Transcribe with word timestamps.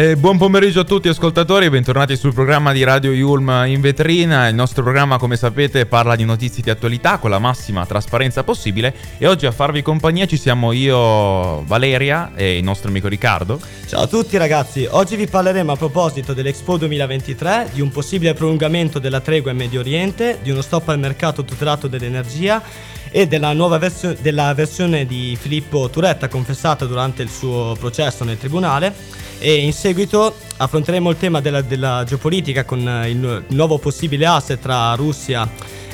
Eh, 0.00 0.16
buon 0.16 0.38
pomeriggio 0.38 0.80
a 0.80 0.84
tutti 0.84 1.08
ascoltatori, 1.08 1.68
bentornati 1.68 2.16
sul 2.16 2.32
programma 2.32 2.72
di 2.72 2.82
Radio 2.84 3.12
Yulm 3.12 3.64
in 3.66 3.82
vetrina. 3.82 4.48
Il 4.48 4.54
nostro 4.54 4.82
programma, 4.82 5.18
come 5.18 5.36
sapete, 5.36 5.84
parla 5.84 6.16
di 6.16 6.24
notizie 6.24 6.62
di 6.62 6.70
attualità 6.70 7.18
con 7.18 7.28
la 7.28 7.38
massima 7.38 7.84
trasparenza 7.84 8.42
possibile 8.42 8.94
e 9.18 9.26
oggi 9.26 9.44
a 9.44 9.52
farvi 9.52 9.82
compagnia 9.82 10.24
ci 10.24 10.38
siamo 10.38 10.72
io, 10.72 11.62
Valeria 11.64 12.32
e 12.34 12.56
il 12.56 12.64
nostro 12.64 12.88
amico 12.88 13.08
Riccardo. 13.08 13.60
Ciao 13.86 14.04
a 14.04 14.06
tutti 14.06 14.38
ragazzi, 14.38 14.88
oggi 14.88 15.16
vi 15.16 15.26
parleremo 15.26 15.72
a 15.72 15.76
proposito 15.76 16.32
dell'Expo 16.32 16.78
2023, 16.78 17.68
di 17.74 17.82
un 17.82 17.90
possibile 17.90 18.32
prolungamento 18.32 18.98
della 18.98 19.20
tregua 19.20 19.50
in 19.50 19.58
Medio 19.58 19.80
Oriente, 19.80 20.38
di 20.40 20.50
uno 20.50 20.62
stop 20.62 20.88
al 20.88 20.98
mercato 20.98 21.44
tutelato 21.44 21.88
dell'energia 21.88 22.62
e 23.10 23.26
della 23.26 23.52
nuova 23.52 23.76
versione, 23.76 24.16
della 24.22 24.54
versione 24.54 25.04
di 25.04 25.36
Filippo 25.38 25.90
Turetta 25.90 26.28
confessata 26.28 26.86
durante 26.86 27.22
il 27.22 27.28
suo 27.28 27.76
processo 27.78 28.24
nel 28.24 28.38
tribunale 28.38 29.28
e 29.40 29.54
in 29.54 29.72
seguito 29.72 30.36
affronteremo 30.58 31.08
il 31.10 31.16
tema 31.16 31.40
della, 31.40 31.62
della 31.62 32.04
geopolitica 32.06 32.64
con 32.64 32.80
il, 32.80 33.44
il, 33.48 33.56
nuovo 33.56 33.78
possibile 33.78 34.26
asse 34.26 34.58
tra 34.58 34.94
Russia, 34.94 35.50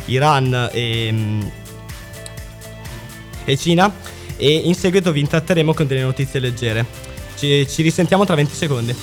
Iran 0.06 0.68
e, 0.72 1.14
e, 3.44 3.56
Cina 3.56 3.90
e 4.36 4.50
in 4.52 4.74
seguito 4.74 5.12
vi 5.12 5.20
intratteremo 5.20 5.72
con 5.72 5.86
delle 5.86 6.02
notizie 6.02 6.40
leggere. 6.40 6.84
Ci, 7.36 7.68
ci 7.68 7.82
risentiamo 7.82 8.24
tra 8.24 8.34
20 8.34 8.54
secondi. 8.54 8.94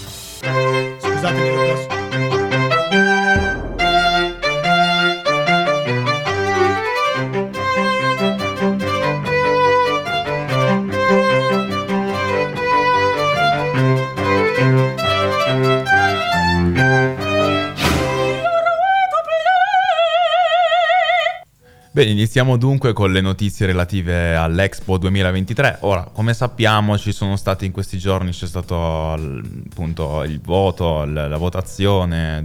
Scusatemi, 0.99 1.92
Bene, 22.03 22.15
iniziamo 22.15 22.57
dunque 22.57 22.91
con 22.91 23.13
le 23.13 23.21
notizie 23.21 23.65
relative 23.65 24.35
all'Expo 24.35 24.97
2023. 24.97 25.77
Ora, 25.83 26.03
come 26.11 26.33
sappiamo, 26.33 26.97
ci 26.97 27.13
sono 27.13 27.37
stati 27.37 27.65
in 27.65 27.71
questi 27.71 27.97
giorni, 27.97 28.31
c'è 28.31 28.45
stato 28.45 29.13
appunto 29.13 30.21
il 30.23 30.41
voto, 30.41 31.05
la 31.05 31.37
votazione, 31.37 32.43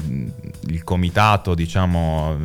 il 0.68 0.84
comitato, 0.84 1.54
diciamo, 1.54 2.36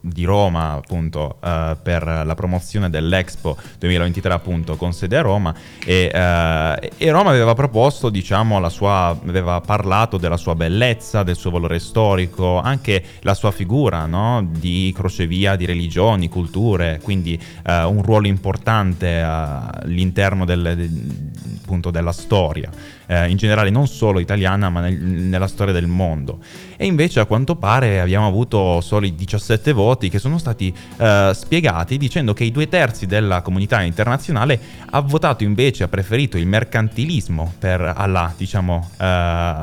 di 0.00 0.24
Roma, 0.24 0.72
appunto, 0.72 1.38
eh, 1.42 1.76
per 1.82 2.04
la 2.24 2.34
promozione 2.34 2.90
dell'Expo 2.90 3.56
2023, 3.78 4.32
appunto, 4.32 4.76
con 4.76 4.92
sede 4.92 5.16
a 5.16 5.22
Roma. 5.22 5.54
E, 5.84 6.10
eh, 6.12 6.92
e 6.96 7.10
Roma 7.10 7.30
aveva 7.30 7.54
proposto, 7.54 8.10
diciamo, 8.10 8.68
sua, 8.68 9.08
aveva 9.08 9.60
parlato 9.60 10.18
della 10.18 10.36
sua 10.36 10.54
bellezza, 10.54 11.22
del 11.22 11.36
suo 11.36 11.50
valore 11.50 11.78
storico, 11.78 12.60
anche 12.60 13.02
la 13.20 13.34
sua 13.34 13.50
figura, 13.50 14.06
no? 14.06 14.46
Di 14.50 14.92
crocevia 14.94 15.56
di 15.56 15.64
religioni, 15.64 16.28
culture 16.28 17.00
quindi 17.02 17.40
eh, 17.66 17.84
un 17.84 18.02
ruolo 18.02 18.26
importante 18.26 19.06
eh, 19.06 19.20
all'interno 19.20 20.44
del, 20.44 20.74
de, 20.76 20.90
appunto, 21.62 21.90
della 21.90 22.12
storia 22.12 22.70
eh, 23.08 23.28
in 23.28 23.36
generale 23.36 23.70
non 23.70 23.88
solo 23.88 24.20
italiana 24.20 24.70
ma 24.70 24.80
nel, 24.80 24.96
nella 24.96 25.48
storia 25.48 25.72
del 25.72 25.86
mondo. 25.86 26.38
E 26.76 26.86
invece 26.86 27.18
a 27.18 27.24
quanto 27.24 27.56
pare 27.56 28.00
abbiamo 28.00 28.26
avuto 28.28 28.80
soli 28.80 29.14
17 29.14 29.72
voti 29.72 30.08
che 30.08 30.20
sono 30.20 30.38
stati 30.38 30.72
eh, 30.98 31.32
spiegati 31.34 31.98
dicendo 31.98 32.32
che 32.32 32.44
i 32.44 32.52
due 32.52 32.68
terzi 32.68 33.06
della 33.06 33.42
comunità 33.42 33.82
internazionale 33.82 34.60
ha 34.90 35.00
votato 35.00 35.42
invece, 35.42 35.82
ha 35.82 35.88
preferito 35.88 36.36
il 36.36 36.46
mercantilismo 36.46 37.54
per 37.58 37.80
alla 37.96 38.32
diciamo 38.36 38.90
eh, 38.96 39.54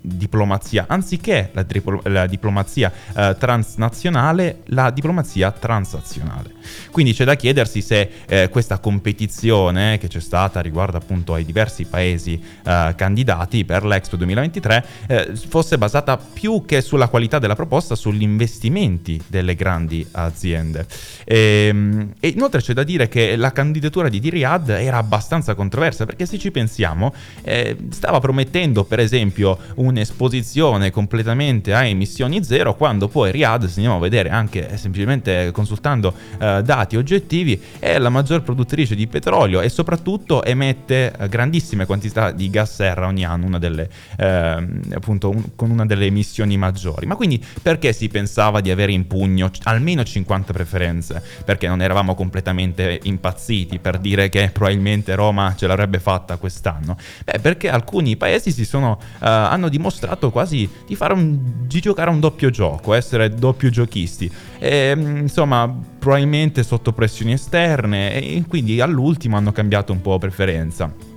diplomazia, 0.00 0.84
anziché 0.86 1.50
la, 1.52 1.64
triplo, 1.64 2.00
la 2.04 2.26
diplomazia 2.26 2.92
eh, 3.16 3.36
transnazionale, 3.38 4.60
la 4.66 4.90
diplomazia 4.90 5.50
transazionale. 5.50 6.52
Quindi 6.90 7.14
c'è 7.14 7.24
da 7.24 7.34
chiedersi 7.34 7.82
se 7.82 8.10
eh, 8.26 8.48
questa 8.48 8.78
competizione 8.78 9.98
che 9.98 10.08
c'è 10.08 10.20
stata 10.20 10.60
riguardo 10.60 10.96
appunto 10.96 11.34
ai 11.34 11.44
diversi 11.44 11.84
paesi 11.84 12.40
eh, 12.64 12.89
candidati 12.94 13.64
per 13.64 13.84
l'Expo 13.84 14.16
2023 14.16 14.84
eh, 15.06 15.32
fosse 15.48 15.78
basata 15.78 16.16
più 16.16 16.64
che 16.66 16.80
sulla 16.80 17.08
qualità 17.08 17.38
della 17.38 17.54
proposta 17.54 17.94
sugli 17.94 18.22
investimenti 18.22 19.20
delle 19.26 19.54
grandi 19.54 20.06
aziende. 20.12 20.86
E, 21.24 21.66
ehm, 21.68 22.12
e 22.20 22.28
inoltre 22.28 22.60
c'è 22.60 22.72
da 22.72 22.82
dire 22.82 23.08
che 23.08 23.36
la 23.36 23.52
candidatura 23.52 24.08
di 24.08 24.18
Riyadh 24.18 24.70
era 24.70 24.98
abbastanza 24.98 25.54
controversa 25.54 26.04
perché 26.04 26.26
se 26.26 26.38
ci 26.38 26.50
pensiamo 26.50 27.12
eh, 27.42 27.76
stava 27.90 28.20
promettendo 28.20 28.84
per 28.84 29.00
esempio 29.00 29.58
un'esposizione 29.76 30.90
completamente 30.90 31.74
a 31.74 31.84
emissioni 31.84 32.42
zero 32.44 32.74
quando 32.74 33.08
poi 33.08 33.30
Riyadh, 33.30 33.64
se 33.64 33.74
andiamo 33.76 33.96
a 33.96 34.00
vedere 34.00 34.30
anche 34.30 34.76
semplicemente 34.76 35.50
consultando 35.52 36.14
eh, 36.38 36.62
dati 36.62 36.96
oggettivi, 36.96 37.60
è 37.78 37.98
la 37.98 38.08
maggior 38.08 38.42
produttrice 38.42 38.94
di 38.94 39.06
petrolio 39.06 39.60
e 39.60 39.68
soprattutto 39.68 40.42
emette 40.44 41.12
eh, 41.16 41.28
grandissime 41.28 41.86
quantità 41.86 42.30
di 42.30 42.50
gas 42.50 42.79
serra 42.80 43.06
ogni 43.06 43.26
anno, 43.26 43.44
una 43.44 43.58
delle, 43.58 43.90
eh, 44.16 44.66
appunto 44.94 45.28
un, 45.28 45.54
con 45.54 45.70
una 45.70 45.84
delle 45.84 46.06
emissioni 46.06 46.56
maggiori. 46.56 47.04
Ma 47.04 47.14
quindi 47.14 47.44
perché 47.60 47.92
si 47.92 48.08
pensava 48.08 48.62
di 48.62 48.70
avere 48.70 48.92
in 48.92 49.06
pugno 49.06 49.50
almeno 49.64 50.02
50 50.02 50.54
preferenze? 50.54 51.22
Perché 51.44 51.68
non 51.68 51.82
eravamo 51.82 52.14
completamente 52.14 52.98
impazziti 53.02 53.78
per 53.80 53.98
dire 53.98 54.30
che 54.30 54.48
probabilmente 54.50 55.14
Roma 55.14 55.54
ce 55.54 55.66
l'avrebbe 55.66 55.98
fatta 55.98 56.38
quest'anno? 56.38 56.96
Beh, 57.22 57.38
perché 57.40 57.68
alcuni 57.68 58.16
paesi 58.16 58.50
si 58.50 58.64
sono, 58.64 58.92
uh, 58.98 59.16
hanno 59.18 59.68
dimostrato 59.68 60.30
quasi 60.30 60.66
di, 60.86 60.96
un, 60.98 61.38
di 61.66 61.80
giocare 61.80 62.08
un 62.08 62.18
doppio 62.18 62.48
gioco, 62.48 62.94
essere 62.94 63.28
doppio 63.34 63.68
giochisti. 63.68 64.32
E, 64.58 64.94
insomma, 64.96 65.70
probabilmente 65.98 66.62
sotto 66.62 66.92
pressioni 66.94 67.32
esterne 67.32 68.14
e 68.14 68.42
quindi 68.48 68.80
all'ultimo 68.80 69.36
hanno 69.36 69.52
cambiato 69.52 69.92
un 69.92 70.00
po' 70.00 70.18
preferenza 70.18 71.09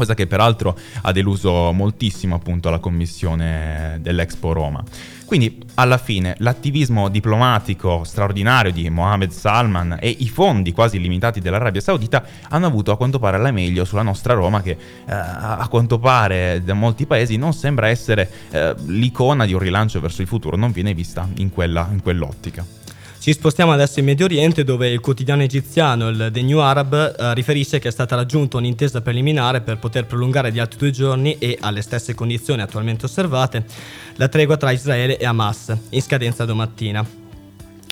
cosa 0.00 0.14
che 0.14 0.26
peraltro 0.26 0.76
ha 1.02 1.12
deluso 1.12 1.72
moltissimo 1.72 2.34
appunto 2.34 2.70
la 2.70 2.78
commissione 2.78 3.98
dell'Expo 4.00 4.52
Roma. 4.52 4.82
Quindi 5.26 5.62
alla 5.74 5.98
fine 5.98 6.34
l'attivismo 6.38 7.08
diplomatico 7.08 8.02
straordinario 8.02 8.72
di 8.72 8.88
Mohammed 8.88 9.30
Salman 9.30 9.98
e 10.00 10.08
i 10.18 10.28
fondi 10.28 10.72
quasi 10.72 10.96
illimitati 10.96 11.40
dell'Arabia 11.40 11.80
Saudita 11.80 12.24
hanno 12.48 12.66
avuto 12.66 12.90
a 12.90 12.96
quanto 12.96 13.18
pare 13.18 13.38
la 13.38 13.52
meglio 13.52 13.84
sulla 13.84 14.02
nostra 14.02 14.34
Roma 14.34 14.62
che 14.62 14.70
eh, 14.70 14.78
a 15.06 15.66
quanto 15.68 15.98
pare 15.98 16.62
da 16.64 16.74
molti 16.74 17.06
paesi 17.06 17.36
non 17.36 17.52
sembra 17.52 17.88
essere 17.88 18.28
eh, 18.50 18.74
l'icona 18.86 19.44
di 19.44 19.52
un 19.52 19.60
rilancio 19.60 20.00
verso 20.00 20.22
il 20.22 20.26
futuro, 20.26 20.56
non 20.56 20.72
viene 20.72 20.94
vista 20.94 21.28
in, 21.36 21.52
quella, 21.52 21.88
in 21.92 22.02
quell'ottica. 22.02 22.79
Ci 23.20 23.34
spostiamo 23.34 23.70
adesso 23.70 23.98
in 23.98 24.06
Medio 24.06 24.24
Oriente 24.24 24.64
dove 24.64 24.88
il 24.88 25.00
quotidiano 25.00 25.42
egiziano, 25.42 26.08
il 26.08 26.30
The 26.32 26.40
New 26.40 26.56
Arab, 26.56 26.94
eh, 26.94 27.34
riferisce 27.34 27.78
che 27.78 27.88
è 27.88 27.90
stata 27.90 28.16
raggiunta 28.16 28.56
un'intesa 28.56 29.02
preliminare 29.02 29.60
per 29.60 29.76
poter 29.76 30.06
prolungare 30.06 30.50
di 30.50 30.58
altri 30.58 30.78
due 30.78 30.90
giorni 30.90 31.36
e 31.38 31.58
alle 31.60 31.82
stesse 31.82 32.14
condizioni 32.14 32.62
attualmente 32.62 33.04
osservate 33.04 33.66
la 34.14 34.28
tregua 34.28 34.56
tra 34.56 34.70
Israele 34.70 35.18
e 35.18 35.26
Hamas, 35.26 35.76
in 35.90 36.00
scadenza 36.00 36.46
domattina. 36.46 37.19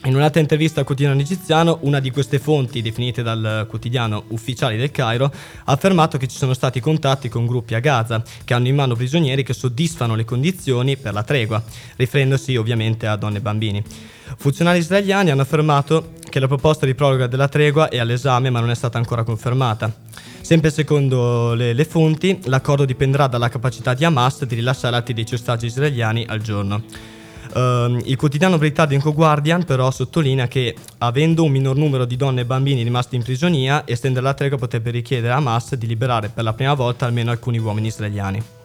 In 0.04 0.14
un'altra 0.14 0.40
intervista 0.40 0.78
al 0.78 0.86
quotidiano 0.86 1.20
egiziano, 1.20 1.78
una 1.82 1.98
di 1.98 2.12
queste 2.12 2.38
fonti, 2.38 2.82
definite 2.82 3.24
dal 3.24 3.66
quotidiano 3.68 4.24
ufficiali 4.28 4.76
del 4.76 4.92
Cairo, 4.92 5.24
ha 5.24 5.72
affermato 5.72 6.18
che 6.18 6.28
ci 6.28 6.36
sono 6.36 6.54
stati 6.54 6.78
contatti 6.78 7.28
con 7.28 7.46
gruppi 7.46 7.74
a 7.74 7.80
Gaza 7.80 8.22
che 8.44 8.54
hanno 8.54 8.68
in 8.68 8.76
mano 8.76 8.94
prigionieri 8.94 9.42
che 9.42 9.52
soddisfano 9.52 10.14
le 10.14 10.24
condizioni 10.24 10.96
per 10.96 11.14
la 11.14 11.24
tregua, 11.24 11.60
riferendosi 11.96 12.54
ovviamente 12.54 13.08
a 13.08 13.16
donne 13.16 13.38
e 13.38 13.40
bambini. 13.40 13.82
Funzionari 14.36 14.78
israeliani 14.78 15.30
hanno 15.30 15.42
affermato 15.42 16.12
che 16.28 16.38
la 16.38 16.46
proposta 16.46 16.86
di 16.86 16.94
proroga 16.94 17.26
della 17.26 17.48
tregua 17.48 17.88
è 17.88 17.98
all'esame 17.98 18.50
ma 18.50 18.60
non 18.60 18.70
è 18.70 18.76
stata 18.76 18.98
ancora 18.98 19.24
confermata. 19.24 19.92
Sempre 20.40 20.70
secondo 20.70 21.54
le, 21.54 21.72
le 21.72 21.84
fonti, 21.84 22.38
l'accordo 22.44 22.84
dipenderà 22.84 23.26
dalla 23.26 23.48
capacità 23.48 23.94
di 23.94 24.04
Hamas 24.04 24.44
di 24.44 24.54
rilasciare 24.54 24.94
altri 24.94 25.12
10 25.12 25.34
ostaggi 25.34 25.66
israeliani 25.66 26.24
al 26.28 26.40
giorno. 26.40 27.16
Uh, 27.52 28.00
il 28.04 28.16
quotidiano 28.16 28.58
britannico 28.58 29.12
Guardian 29.12 29.64
però 29.64 29.90
sottolinea 29.90 30.48
che 30.48 30.74
avendo 30.98 31.44
un 31.44 31.50
minor 31.50 31.76
numero 31.76 32.04
di 32.04 32.16
donne 32.16 32.42
e 32.42 32.44
bambini 32.44 32.82
rimasti 32.82 33.16
in 33.16 33.22
prigionia, 33.22 33.86
estendere 33.86 34.24
la 34.24 34.34
tregua 34.34 34.58
potrebbe 34.58 34.90
richiedere 34.90 35.32
a 35.32 35.36
Hamas 35.36 35.74
di 35.74 35.86
liberare 35.86 36.28
per 36.28 36.44
la 36.44 36.52
prima 36.52 36.74
volta 36.74 37.06
almeno 37.06 37.30
alcuni 37.30 37.58
uomini 37.58 37.88
israeliani. 37.88 38.57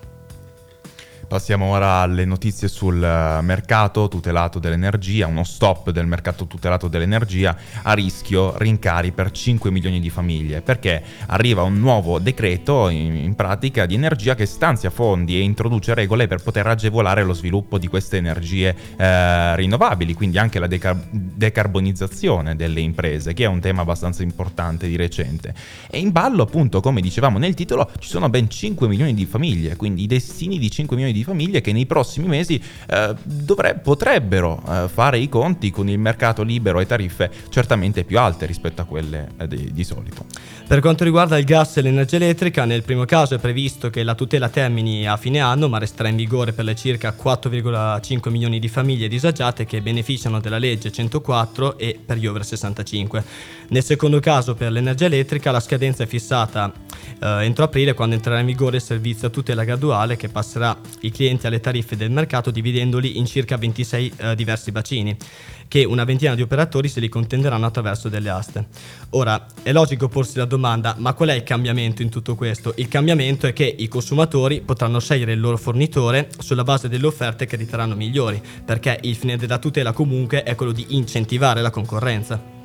Passiamo 1.33 1.71
ora 1.71 1.93
alle 2.01 2.25
notizie 2.25 2.67
sul 2.67 3.03
eh, 3.03 3.41
mercato 3.41 4.07
tutelato 4.07 4.59
dell'energia, 4.59 5.25
uno 5.25 5.43
stop 5.43 5.89
del 5.89 6.05
mercato 6.05 6.45
tutelato 6.45 6.87
dell'energia 6.87 7.57
a 7.81 7.93
rischio 7.93 8.55
rincari 8.55 9.11
per 9.13 9.31
5 9.31 9.71
milioni 9.71 9.99
di 9.99 10.11
famiglie, 10.11 10.61
perché 10.61 11.01
arriva 11.25 11.63
un 11.63 11.79
nuovo 11.79 12.19
decreto 12.19 12.87
in, 12.89 13.15
in 13.15 13.33
pratica 13.33 13.87
di 13.87 13.95
energia 13.95 14.35
che 14.35 14.45
stanzia 14.45 14.91
fondi 14.91 15.35
e 15.35 15.39
introduce 15.39 15.95
regole 15.95 16.27
per 16.27 16.43
poter 16.43 16.67
agevolare 16.67 17.23
lo 17.23 17.33
sviluppo 17.33 17.79
di 17.79 17.87
queste 17.87 18.17
energie 18.17 18.75
eh, 18.95 19.55
rinnovabili, 19.55 20.13
quindi 20.13 20.37
anche 20.37 20.59
la 20.59 20.67
decar- 20.67 21.09
decarbonizzazione 21.09 22.55
delle 22.55 22.81
imprese, 22.81 23.33
che 23.33 23.45
è 23.45 23.47
un 23.47 23.59
tema 23.59 23.81
abbastanza 23.81 24.21
importante 24.21 24.85
di 24.87 24.95
recente. 24.95 25.51
E 25.89 25.97
in 25.97 26.11
ballo, 26.11 26.43
appunto, 26.43 26.79
come 26.79 27.01
dicevamo 27.01 27.39
nel 27.39 27.55
titolo, 27.55 27.89
ci 27.97 28.09
sono 28.09 28.29
ben 28.29 28.47
5 28.47 28.87
milioni 28.87 29.15
di 29.15 29.25
famiglie, 29.25 29.75
quindi 29.75 30.03
i 30.03 30.07
destini 30.07 30.59
di 30.59 30.69
5 30.69 30.95
milioni 30.95 31.17
di 31.17 31.21
famiglie 31.23 31.61
che 31.61 31.71
nei 31.71 31.85
prossimi 31.85 32.27
mesi 32.27 32.61
eh, 32.89 33.15
dovre- 33.23 33.75
potrebbero 33.75 34.61
eh, 34.67 34.87
fare 34.87 35.17
i 35.19 35.29
conti 35.29 35.71
con 35.71 35.89
il 35.89 35.99
mercato 35.99 36.43
libero 36.43 36.79
e 36.79 36.85
tariffe 36.85 37.31
certamente 37.49 38.03
più 38.03 38.19
alte 38.19 38.45
rispetto 38.45 38.81
a 38.81 38.85
quelle 38.85 39.29
eh, 39.37 39.47
di, 39.47 39.71
di 39.73 39.83
solito. 39.83 40.25
Per 40.65 40.79
quanto 40.79 41.03
riguarda 41.03 41.37
il 41.37 41.45
gas 41.45 41.77
e 41.77 41.81
l'energia 41.81 42.15
elettrica, 42.15 42.65
nel 42.65 42.83
primo 42.83 43.05
caso 43.05 43.35
è 43.35 43.37
previsto 43.37 43.89
che 43.89 44.01
la 44.01 44.15
tutela 44.15 44.49
termini 44.49 45.07
a 45.07 45.17
fine 45.17 45.39
anno, 45.39 45.67
ma 45.67 45.77
resterà 45.77 46.09
in 46.09 46.15
vigore 46.15 46.53
per 46.53 46.65
le 46.65 46.75
circa 46.75 47.15
4,5 47.21 48.29
milioni 48.29 48.59
di 48.59 48.69
famiglie 48.69 49.07
disagiate 49.07 49.65
che 49.65 49.81
beneficiano 49.81 50.39
della 50.39 50.57
legge 50.57 50.91
104 50.91 51.77
e 51.77 51.99
per 52.03 52.17
gli 52.17 52.25
over 52.25 52.45
65. 52.45 53.23
Nel 53.69 53.83
secondo 53.83 54.19
caso, 54.19 54.55
per 54.55 54.71
l'energia 54.71 55.05
elettrica, 55.05 55.51
la 55.51 55.59
scadenza 55.59 56.03
è 56.03 56.07
fissata 56.07 56.71
eh, 57.19 57.43
entro 57.45 57.63
aprile 57.63 57.93
quando 57.93 58.15
entrerà 58.15 58.39
in 58.39 58.45
vigore 58.45 58.77
il 58.77 58.81
servizio 58.81 59.27
a 59.27 59.31
tutela 59.31 59.63
graduale 59.63 60.17
che 60.17 60.29
passerà 60.29 60.75
i 61.01 61.11
clienti 61.13 61.47
alle 61.47 61.61
tariffe 61.61 61.95
del 61.95 62.11
mercato 62.11 62.51
dividendoli 62.51 63.17
in 63.17 63.25
circa 63.25 63.55
26 63.55 64.13
eh, 64.17 64.35
diversi 64.35 64.71
bacini 64.71 65.15
che 65.73 65.85
una 65.85 66.03
ventina 66.03 66.35
di 66.35 66.41
operatori 66.41 66.87
se 66.87 66.99
li 66.99 67.09
contenderanno 67.09 67.65
attraverso 67.65 68.07
delle 68.07 68.29
aste. 68.29 68.67
Ora, 69.11 69.43
è 69.63 69.71
logico 69.71 70.07
porsi 70.07 70.37
la 70.37 70.45
domanda, 70.45 70.93
ma 70.99 71.13
qual 71.13 71.29
è 71.29 71.33
il 71.33 71.41
cambiamento 71.41 72.03
in 72.03 72.09
tutto 72.09 72.35
questo? 72.35 72.73
Il 72.77 72.87
cambiamento 72.87 73.47
è 73.47 73.53
che 73.53 73.75
i 73.77 73.87
consumatori 73.87 74.61
potranno 74.61 74.99
scegliere 74.99 75.33
il 75.33 75.39
loro 75.39 75.57
fornitore 75.57 76.29
sulla 76.37 76.63
base 76.63 76.89
delle 76.89 77.07
offerte 77.07 77.47
che 77.47 77.55
riterranno 77.55 77.95
migliori, 77.95 78.39
perché 78.63 78.99
il 79.01 79.15
fine 79.15 79.37
della 79.37 79.57
tutela 79.57 79.93
comunque 79.93 80.43
è 80.43 80.53
quello 80.53 80.73
di 80.73 80.85
incentivare 80.89 81.61
la 81.61 81.71
concorrenza. 81.71 82.62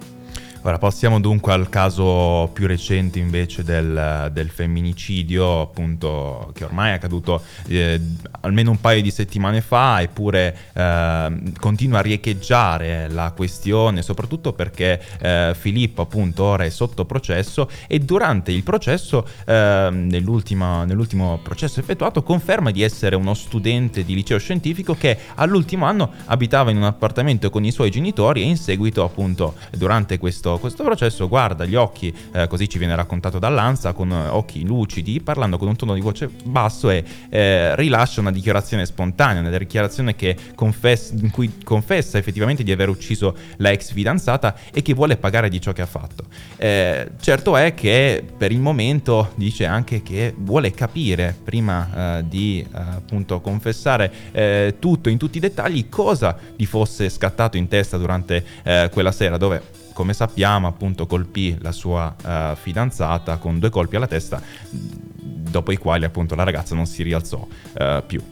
Ora 0.68 0.76
passiamo 0.76 1.18
dunque 1.18 1.54
al 1.54 1.70
caso 1.70 2.50
più 2.52 2.66
recente 2.66 3.18
invece 3.18 3.64
del, 3.64 4.28
del 4.30 4.50
femminicidio, 4.50 5.62
appunto 5.62 6.50
che 6.52 6.64
ormai 6.64 6.90
è 6.90 6.94
accaduto 6.96 7.42
eh, 7.68 7.98
almeno 8.40 8.72
un 8.72 8.78
paio 8.78 9.00
di 9.00 9.10
settimane 9.10 9.62
fa, 9.62 10.02
eppure 10.02 10.54
eh, 10.74 11.42
continua 11.58 12.00
a 12.00 12.02
riecheggiare 12.02 13.08
la 13.08 13.32
questione, 13.34 14.02
soprattutto 14.02 14.52
perché 14.52 15.02
eh, 15.18 15.56
Filippo 15.58 16.02
appunto 16.02 16.44
ora 16.44 16.64
è 16.64 16.68
sotto 16.68 17.06
processo 17.06 17.70
e 17.86 18.00
durante 18.00 18.52
il 18.52 18.62
processo, 18.62 19.26
ehm, 19.46 20.06
nell'ultimo 20.06 21.40
processo 21.42 21.80
effettuato, 21.80 22.22
conferma 22.22 22.70
di 22.70 22.82
essere 22.82 23.16
uno 23.16 23.32
studente 23.32 24.04
di 24.04 24.14
liceo 24.14 24.36
scientifico 24.36 24.92
che 24.92 25.16
all'ultimo 25.36 25.86
anno 25.86 26.12
abitava 26.26 26.70
in 26.70 26.76
un 26.76 26.84
appartamento 26.84 27.48
con 27.48 27.64
i 27.64 27.70
suoi 27.70 27.90
genitori 27.90 28.42
e 28.42 28.44
in 28.44 28.58
seguito 28.58 29.02
appunto 29.02 29.54
durante 29.70 30.18
questo 30.18 30.56
questo, 30.58 30.84
processo 30.84 31.28
guarda 31.28 31.64
gli 31.64 31.74
occhi, 31.74 32.14
eh, 32.32 32.46
così 32.46 32.68
ci 32.68 32.78
viene 32.78 32.94
raccontato 32.94 33.38
dall'Ansa, 33.38 33.92
con 33.92 34.10
occhi 34.10 34.64
lucidi, 34.64 35.20
parlando 35.20 35.58
con 35.58 35.68
un 35.68 35.76
tono 35.76 35.94
di 35.94 36.00
voce 36.00 36.28
basso 36.44 36.90
e 36.90 37.04
eh, 37.28 37.74
rilascia 37.76 38.20
una 38.20 38.32
dichiarazione 38.32 38.86
spontanea, 38.86 39.40
una 39.40 39.56
dichiarazione 39.56 40.14
confess- 40.54 41.12
in 41.12 41.30
cui 41.30 41.58
confessa 41.62 42.18
effettivamente 42.18 42.62
di 42.62 42.72
aver 42.72 42.88
ucciso 42.88 43.36
la 43.56 43.70
ex 43.70 43.92
fidanzata 43.92 44.54
e 44.72 44.82
che 44.82 44.94
vuole 44.94 45.16
pagare 45.16 45.48
di 45.48 45.60
ciò 45.60 45.72
che 45.72 45.82
ha 45.82 45.86
fatto. 45.86 46.24
Eh, 46.56 47.10
certo 47.20 47.56
è 47.56 47.74
che 47.74 48.24
per 48.36 48.52
il 48.52 48.60
momento 48.60 49.32
dice 49.34 49.66
anche 49.66 50.02
che 50.02 50.34
vuole 50.36 50.72
capire 50.72 51.36
prima 51.42 52.18
eh, 52.18 52.28
di 52.28 52.60
eh, 52.60 52.78
appunto 52.78 53.40
confessare 53.40 54.12
eh, 54.32 54.76
tutto 54.78 55.08
in 55.08 55.18
tutti 55.18 55.38
i 55.38 55.40
dettagli 55.40 55.88
cosa 55.88 56.36
gli 56.56 56.66
fosse 56.66 57.08
scattato 57.08 57.56
in 57.56 57.68
testa 57.68 57.96
durante 57.96 58.44
quella 58.90 59.12
sera 59.12 59.36
dove 59.36 59.62
come 59.98 60.12
sappiamo 60.12 60.68
appunto 60.68 61.08
colpì 61.08 61.58
la 61.58 61.72
sua 61.72 62.14
uh, 62.22 62.54
fidanzata 62.54 63.38
con 63.38 63.58
due 63.58 63.68
colpi 63.68 63.96
alla 63.96 64.06
testa, 64.06 64.40
dopo 64.70 65.72
i 65.72 65.76
quali 65.76 66.04
appunto 66.04 66.36
la 66.36 66.44
ragazza 66.44 66.76
non 66.76 66.86
si 66.86 67.02
rialzò 67.02 67.44
uh, 67.44 68.06
più. 68.06 68.22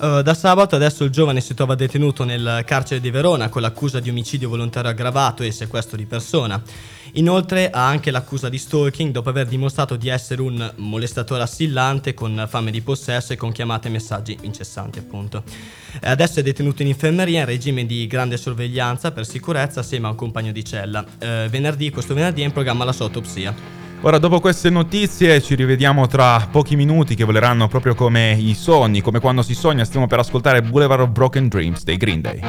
Uh, 0.00 0.22
da 0.22 0.32
sabato 0.32 0.76
adesso 0.76 1.04
il 1.04 1.10
giovane 1.10 1.42
si 1.42 1.52
trova 1.52 1.74
detenuto 1.74 2.24
nel 2.24 2.62
carcere 2.64 3.02
di 3.02 3.10
Verona 3.10 3.50
con 3.50 3.60
l'accusa 3.60 4.00
di 4.00 4.08
omicidio 4.08 4.48
volontario 4.48 4.90
aggravato 4.90 5.42
e 5.42 5.52
sequestro 5.52 5.98
di 5.98 6.06
persona. 6.06 6.62
Inoltre 7.14 7.68
ha 7.68 7.86
anche 7.86 8.10
l'accusa 8.10 8.48
di 8.48 8.56
stalking 8.56 9.12
dopo 9.12 9.28
aver 9.28 9.46
dimostrato 9.46 9.96
di 9.96 10.08
essere 10.08 10.40
un 10.40 10.72
molestatore 10.76 11.42
assillante 11.42 12.14
con 12.14 12.46
fame 12.48 12.70
di 12.70 12.80
possesso 12.80 13.34
e 13.34 13.36
con 13.36 13.52
chiamate 13.52 13.88
e 13.88 13.90
messaggi 13.90 14.38
incessanti 14.40 14.98
appunto. 14.98 15.42
Adesso 16.00 16.40
è 16.40 16.42
detenuto 16.42 16.80
in 16.80 16.88
infermeria 16.88 17.40
in 17.40 17.46
regime 17.46 17.84
di 17.84 18.06
grande 18.06 18.38
sorveglianza 18.38 19.12
per 19.12 19.26
sicurezza 19.26 19.80
assieme 19.80 20.06
a 20.06 20.10
un 20.10 20.16
compagno 20.16 20.52
di 20.52 20.64
cella. 20.64 21.04
Eh, 21.18 21.48
venerdì, 21.50 21.90
questo 21.90 22.14
venerdì 22.14 22.40
è 22.40 22.46
in 22.46 22.52
programma 22.52 22.84
la 22.84 22.92
sua 22.92 23.04
autopsia. 23.04 23.79
Ora, 24.02 24.16
dopo 24.16 24.40
queste 24.40 24.70
notizie, 24.70 25.42
ci 25.42 25.54
rivediamo 25.54 26.06
tra 26.06 26.48
pochi 26.50 26.74
minuti 26.74 27.14
che 27.14 27.24
voleranno 27.24 27.68
proprio 27.68 27.94
come 27.94 28.32
i 28.32 28.54
sogni, 28.54 29.02
come 29.02 29.20
quando 29.20 29.42
si 29.42 29.54
sogna. 29.54 29.84
Stiamo 29.84 30.06
per 30.06 30.20
ascoltare 30.20 30.62
Boulevard 30.62 31.02
of 31.02 31.10
Broken 31.10 31.48
Dreams 31.48 31.84
dei 31.84 31.98
Green 31.98 32.22
Day. 32.22 32.40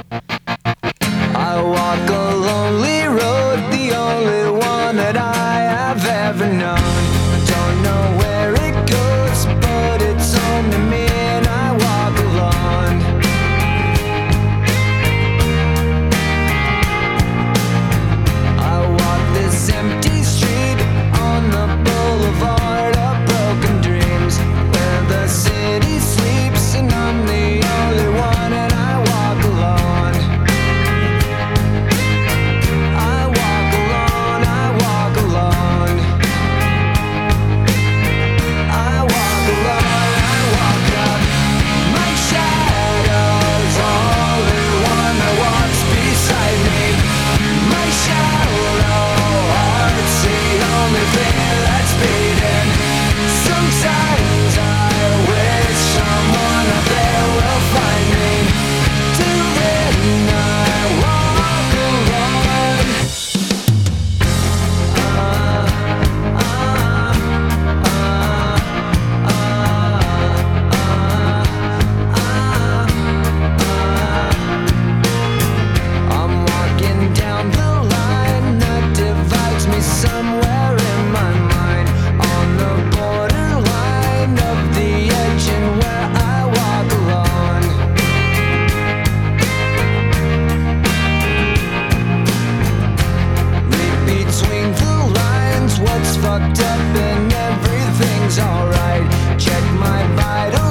between 94.41 94.71
the 94.73 95.13
lines. 95.15 95.79
What's 95.79 96.15
fucked 96.17 96.59
up 96.59 96.95
and 96.95 97.33
everything's 97.33 98.39
alright. 98.39 99.39
Check 99.39 99.63
my 99.73 100.03
vital. 100.15 100.70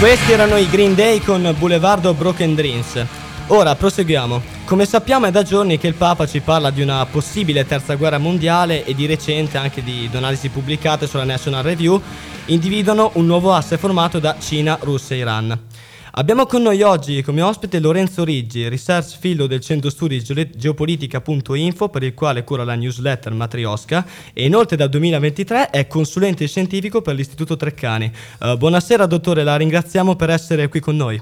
questi 0.00 0.32
erano 0.32 0.56
i 0.56 0.66
Green 0.70 0.94
Day 0.94 1.20
con 1.20 1.54
Boulevard 1.58 2.06
of 2.06 2.16
Broken 2.16 2.54
Dreams. 2.54 3.04
Ora 3.48 3.74
proseguiamo. 3.74 4.40
Come 4.64 4.86
sappiamo 4.86 5.26
è 5.26 5.30
da 5.30 5.42
giorni 5.42 5.76
che 5.76 5.88
il 5.88 5.94
Papa 5.94 6.26
ci 6.26 6.40
parla 6.40 6.70
di 6.70 6.80
una 6.80 7.04
possibile 7.04 7.66
terza 7.66 7.96
guerra 7.96 8.16
mondiale 8.16 8.82
e 8.86 8.94
di 8.94 9.04
recente 9.04 9.58
anche 9.58 9.82
di 9.82 10.08
analisi 10.14 10.48
pubblicate 10.48 11.06
sulla 11.06 11.24
National 11.24 11.62
Review 11.62 12.00
individuano 12.46 13.10
un 13.14 13.26
nuovo 13.26 13.52
asse 13.52 13.76
formato 13.76 14.18
da 14.18 14.36
Cina, 14.40 14.78
Russia 14.80 15.16
e 15.16 15.18
Iran. 15.18 15.60
Abbiamo 16.20 16.44
con 16.44 16.60
noi 16.60 16.82
oggi 16.82 17.22
come 17.22 17.40
ospite 17.40 17.80
Lorenzo 17.80 18.24
Riggi, 18.24 18.68
research 18.68 19.18
fellow 19.18 19.46
del 19.46 19.60
centro 19.60 19.88
studi 19.88 20.22
Geo- 20.22 20.50
geopolitica.info 20.54 21.88
per 21.88 22.02
il 22.02 22.12
quale 22.12 22.44
cura 22.44 22.62
la 22.62 22.74
newsletter 22.74 23.32
Matriosca 23.32 24.04
e 24.34 24.44
inoltre 24.44 24.76
dal 24.76 24.90
2023 24.90 25.70
è 25.70 25.86
consulente 25.86 26.46
scientifico 26.46 27.00
per 27.00 27.14
l'Istituto 27.14 27.56
Treccani. 27.56 28.12
Eh, 28.38 28.54
buonasera 28.54 29.06
dottore, 29.06 29.44
la 29.44 29.56
ringraziamo 29.56 30.14
per 30.14 30.28
essere 30.28 30.68
qui 30.68 30.80
con 30.80 30.94
noi. 30.94 31.18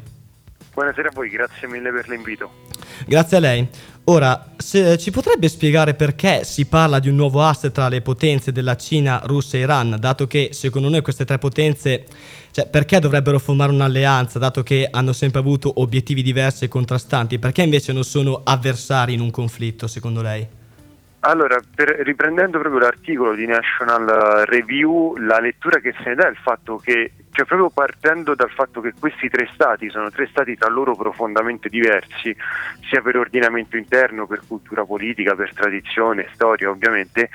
Buonasera 0.75 1.11
a 1.11 1.13
voi, 1.15 1.29
grazie 1.29 1.69
mille 1.69 1.93
per 1.93 2.09
l'invito. 2.09 2.51
Grazie 3.07 3.37
a 3.37 3.41
lei. 3.41 3.69
Ora, 4.05 4.53
se- 4.57 4.97
ci 4.97 5.11
potrebbe 5.11 5.49
spiegare 5.49 5.93
perché 5.93 6.43
si 6.45 6.67
parla 6.67 6.99
di 6.99 7.11
un 7.11 7.17
nuovo 7.17 7.43
asse 7.43 7.71
tra 7.71 7.89
le 7.89 8.01
potenze 8.01 8.53
della 8.53 8.75
Cina, 8.75 9.21
Russia 9.25 9.59
e 9.59 9.63
Iran, 9.63 9.97
dato 10.01 10.27
che 10.27 10.49
secondo 10.53 10.89
noi 10.89 11.03
queste 11.03 11.27
tre 11.27 11.37
potenze, 11.37 12.07
cioè 12.51 12.67
perché 12.69 13.01
dovrebbero 13.01 13.39
formare 13.39 13.71
un'alleanza, 13.71 14.39
dato 14.39 14.63
che 14.63 14.89
hanno 14.91 15.13
sempre 15.13 15.41
avuto 15.41 15.81
obiettivi 15.83 16.23
diversi 16.23 16.65
e 16.65 16.69
contrastanti, 16.69 17.39
perché 17.39 17.63
invece 17.63 17.93
non 17.93 18.03
sono 18.03 18.41
avversari 18.45 19.13
in 19.13 19.21
un 19.21 19.31
conflitto, 19.31 19.87
secondo 19.87 20.23
lei? 20.23 20.57
Allora, 21.21 21.61
per- 21.75 22.01
riprendendo 22.03 22.61
proprio 22.61 22.81
l'articolo 22.81 23.35
di 23.35 23.45
National 23.45 24.45
Review, 24.47 25.17
la 25.17 25.41
lettura 25.41 25.81
che 25.81 25.93
se 26.03 26.09
ne 26.09 26.15
dà 26.15 26.29
è 26.29 26.31
il 26.31 26.39
fatto 26.41 26.77
che, 26.77 27.11
cioè 27.39 27.47
proprio 27.47 27.71
partendo 27.71 28.35
dal 28.35 28.51
fatto 28.51 28.81
che 28.81 28.95
questi 28.99 29.29
tre 29.29 29.49
stati 29.55 29.89
sono 29.91 30.11
tre 30.11 30.27
stati 30.27 30.57
tra 30.57 30.69
loro 30.69 30.97
profondamente 30.97 31.69
diversi, 31.69 32.35
sia 32.91 33.01
per 33.01 33.17
ordinamento 33.17 33.77
interno, 33.77 34.27
per 34.27 34.41
cultura 34.45 34.85
politica, 34.85 35.37
per 35.37 35.55
tradizione, 35.55 36.29
storia 36.35 36.69
ovviamente, 36.69 37.31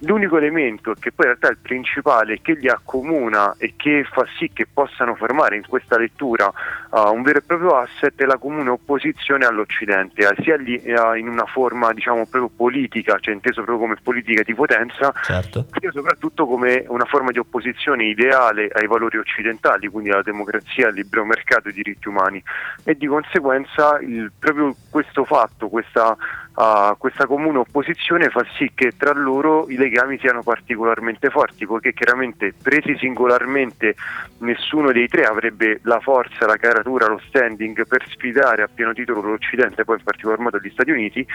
l'unico 0.00 0.36
elemento 0.36 0.92
che 0.92 1.10
poi 1.10 1.24
in 1.24 1.32
realtà 1.32 1.48
è 1.48 1.52
il 1.52 1.58
principale 1.62 2.42
che 2.42 2.52
li 2.52 2.68
accomuna 2.68 3.54
e 3.56 3.72
che 3.78 4.04
fa 4.04 4.26
sì 4.36 4.50
che 4.52 4.66
possano 4.70 5.14
formare 5.14 5.56
in 5.56 5.66
questa 5.66 5.96
lettura 5.96 6.52
uh, 6.90 7.14
un 7.14 7.22
vero 7.22 7.38
e 7.38 7.42
proprio 7.42 7.76
asset 7.78 8.12
è 8.14 8.26
la 8.26 8.36
comune 8.36 8.68
opposizione 8.68 9.46
all'Occidente, 9.46 10.28
eh, 10.28 10.42
sia 10.42 10.56
lì, 10.56 10.76
eh, 10.76 11.18
in 11.18 11.28
una 11.28 11.46
forma 11.46 11.94
diciamo 11.94 12.26
proprio 12.26 12.50
politica, 12.54 13.18
cioè 13.20 13.32
inteso 13.32 13.62
proprio 13.62 13.78
come 13.78 13.96
politica 14.02 14.42
di 14.42 14.54
potenza, 14.54 15.14
Certo. 15.22 15.66
sia 15.78 15.90
soprattutto 15.92 16.46
come 16.46 16.84
una 16.88 17.06
forma 17.06 17.30
di 17.30 17.38
opposizione 17.38 18.04
ideale 18.04 18.68
ai 18.70 18.86
valori 18.86 19.16
occidentali, 19.16 19.44
quindi 19.90 20.10
alla 20.10 20.22
democrazia, 20.22 20.88
al 20.88 20.94
libero 20.94 21.24
mercato 21.24 21.68
e 21.68 21.70
ai 21.70 21.74
diritti 21.74 22.08
umani. 22.08 22.42
E 22.84 22.96
di 22.96 23.06
conseguenza 23.06 23.98
il- 24.00 24.32
proprio 24.38 24.74
questo 24.90 25.24
fatto, 25.24 25.68
questa, 25.68 26.16
ah, 26.54 26.94
questa 26.98 27.26
comune 27.26 27.58
opposizione 27.58 28.28
fa 28.28 28.44
sì 28.56 28.70
che 28.74 28.92
tra 28.96 29.12
loro 29.12 29.68
i 29.68 29.76
legami 29.76 30.18
siano 30.18 30.42
particolarmente 30.42 31.30
forti, 31.30 31.66
poiché 31.66 31.92
chiaramente 31.92 32.54
presi 32.60 32.96
singolarmente 32.98 33.94
nessuno 34.38 34.92
dei 34.92 35.08
tre 35.08 35.24
avrebbe 35.24 35.80
la 35.82 36.00
forza, 36.00 36.46
la 36.46 36.56
caratura, 36.56 37.06
lo 37.06 37.20
standing 37.28 37.86
per 37.86 38.04
sfidare 38.08 38.62
a 38.62 38.68
pieno 38.72 38.92
titolo 38.92 39.20
l'Occidente, 39.20 39.84
poi 39.84 39.98
in 39.98 40.04
particolar 40.04 40.38
modo 40.38 40.58
gli 40.58 40.70
Stati 40.70 40.90
Uniti, 40.90 41.26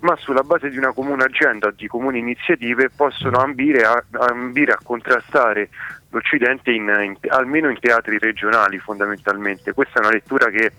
ma 0.00 0.14
sulla 0.16 0.42
base 0.42 0.70
di 0.70 0.78
una 0.78 0.92
comune 0.92 1.24
agenda, 1.24 1.70
di 1.70 1.86
comuni 1.88 2.18
iniziative, 2.18 2.90
possono 2.90 3.38
ambire 3.38 3.82
a, 3.84 4.02
ambire 4.30 4.72
a 4.72 4.78
contrastare 4.82 5.70
l'Occidente 6.10 6.70
in- 6.70 6.94
in- 7.02 7.16
almeno 7.30 7.68
in 7.68 7.78
teatri 7.80 8.18
regionali 8.18 8.78
fondamentalmente. 8.78 9.72
Questa 9.72 9.98
è 9.98 10.02
una 10.02 10.12
lettura 10.12 10.50
che 10.50 10.72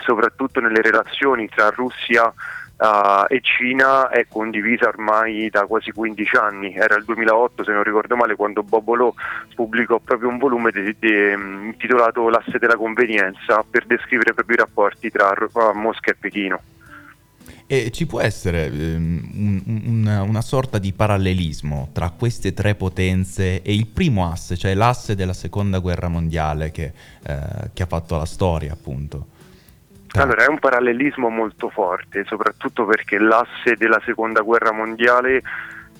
soprattutto 0.00 0.60
nelle 0.60 0.82
relazioni 0.82 1.48
tra 1.48 1.70
Russia 1.70 2.32
ah, 2.78 3.26
e 3.28 3.40
Cina 3.40 4.08
è 4.08 4.26
condivisa 4.28 4.88
ormai 4.88 5.48
da 5.50 5.64
quasi 5.66 5.90
15 5.92 6.36
anni, 6.36 6.74
era 6.74 6.96
il 6.96 7.04
2008 7.04 7.64
se 7.64 7.72
non 7.72 7.82
ricordo 7.82 8.16
male 8.16 8.36
quando 8.36 8.62
Bobolò 8.62 9.12
pubblicò 9.54 9.98
proprio 9.98 10.28
un 10.28 10.38
volume 10.38 10.70
de- 10.70 10.96
de- 10.98 11.32
intitolato 11.32 12.28
L'asse 12.28 12.58
della 12.58 12.76
convenienza 12.76 13.64
per 13.68 13.86
descrivere 13.86 14.34
proprio 14.34 14.56
i 14.56 14.60
rapporti 14.60 15.10
tra 15.10 15.32
Ro- 15.32 15.74
Mosca 15.74 16.10
e 16.10 16.16
Pechino. 16.18 16.60
E 17.70 17.90
ci 17.90 18.06
può 18.06 18.22
essere 18.22 18.64
ehm, 18.64 19.30
un- 19.34 19.62
un- 19.66 20.24
una, 20.26 20.40
sorta 20.40 20.78
di 20.78 20.94
parallelismo 20.94 21.90
tra 21.92 22.08
queste 22.08 22.54
tre 22.54 22.74
potenze 22.74 23.60
e 23.60 23.74
il 23.74 23.86
primo 23.86 24.30
asse, 24.30 24.56
cioè 24.56 24.72
l'asse 24.72 25.14
della 25.14 25.34
seconda 25.34 25.78
guerra 25.78 26.08
mondiale 26.08 26.70
che, 26.70 26.92
eh, 27.26 27.70
che 27.74 27.82
ha 27.82 27.86
fatto 27.86 28.16
la 28.16 28.24
storia, 28.24 28.72
appunto. 28.72 29.26
Allora, 30.12 30.46
è 30.46 30.48
un 30.48 30.58
parallelismo 30.58 31.28
molto 31.28 31.68
forte, 31.68 32.24
soprattutto 32.24 32.86
perché 32.86 33.18
l'asse 33.18 33.76
della 33.76 34.00
seconda 34.02 34.40
guerra 34.40 34.72
mondiale 34.72 35.42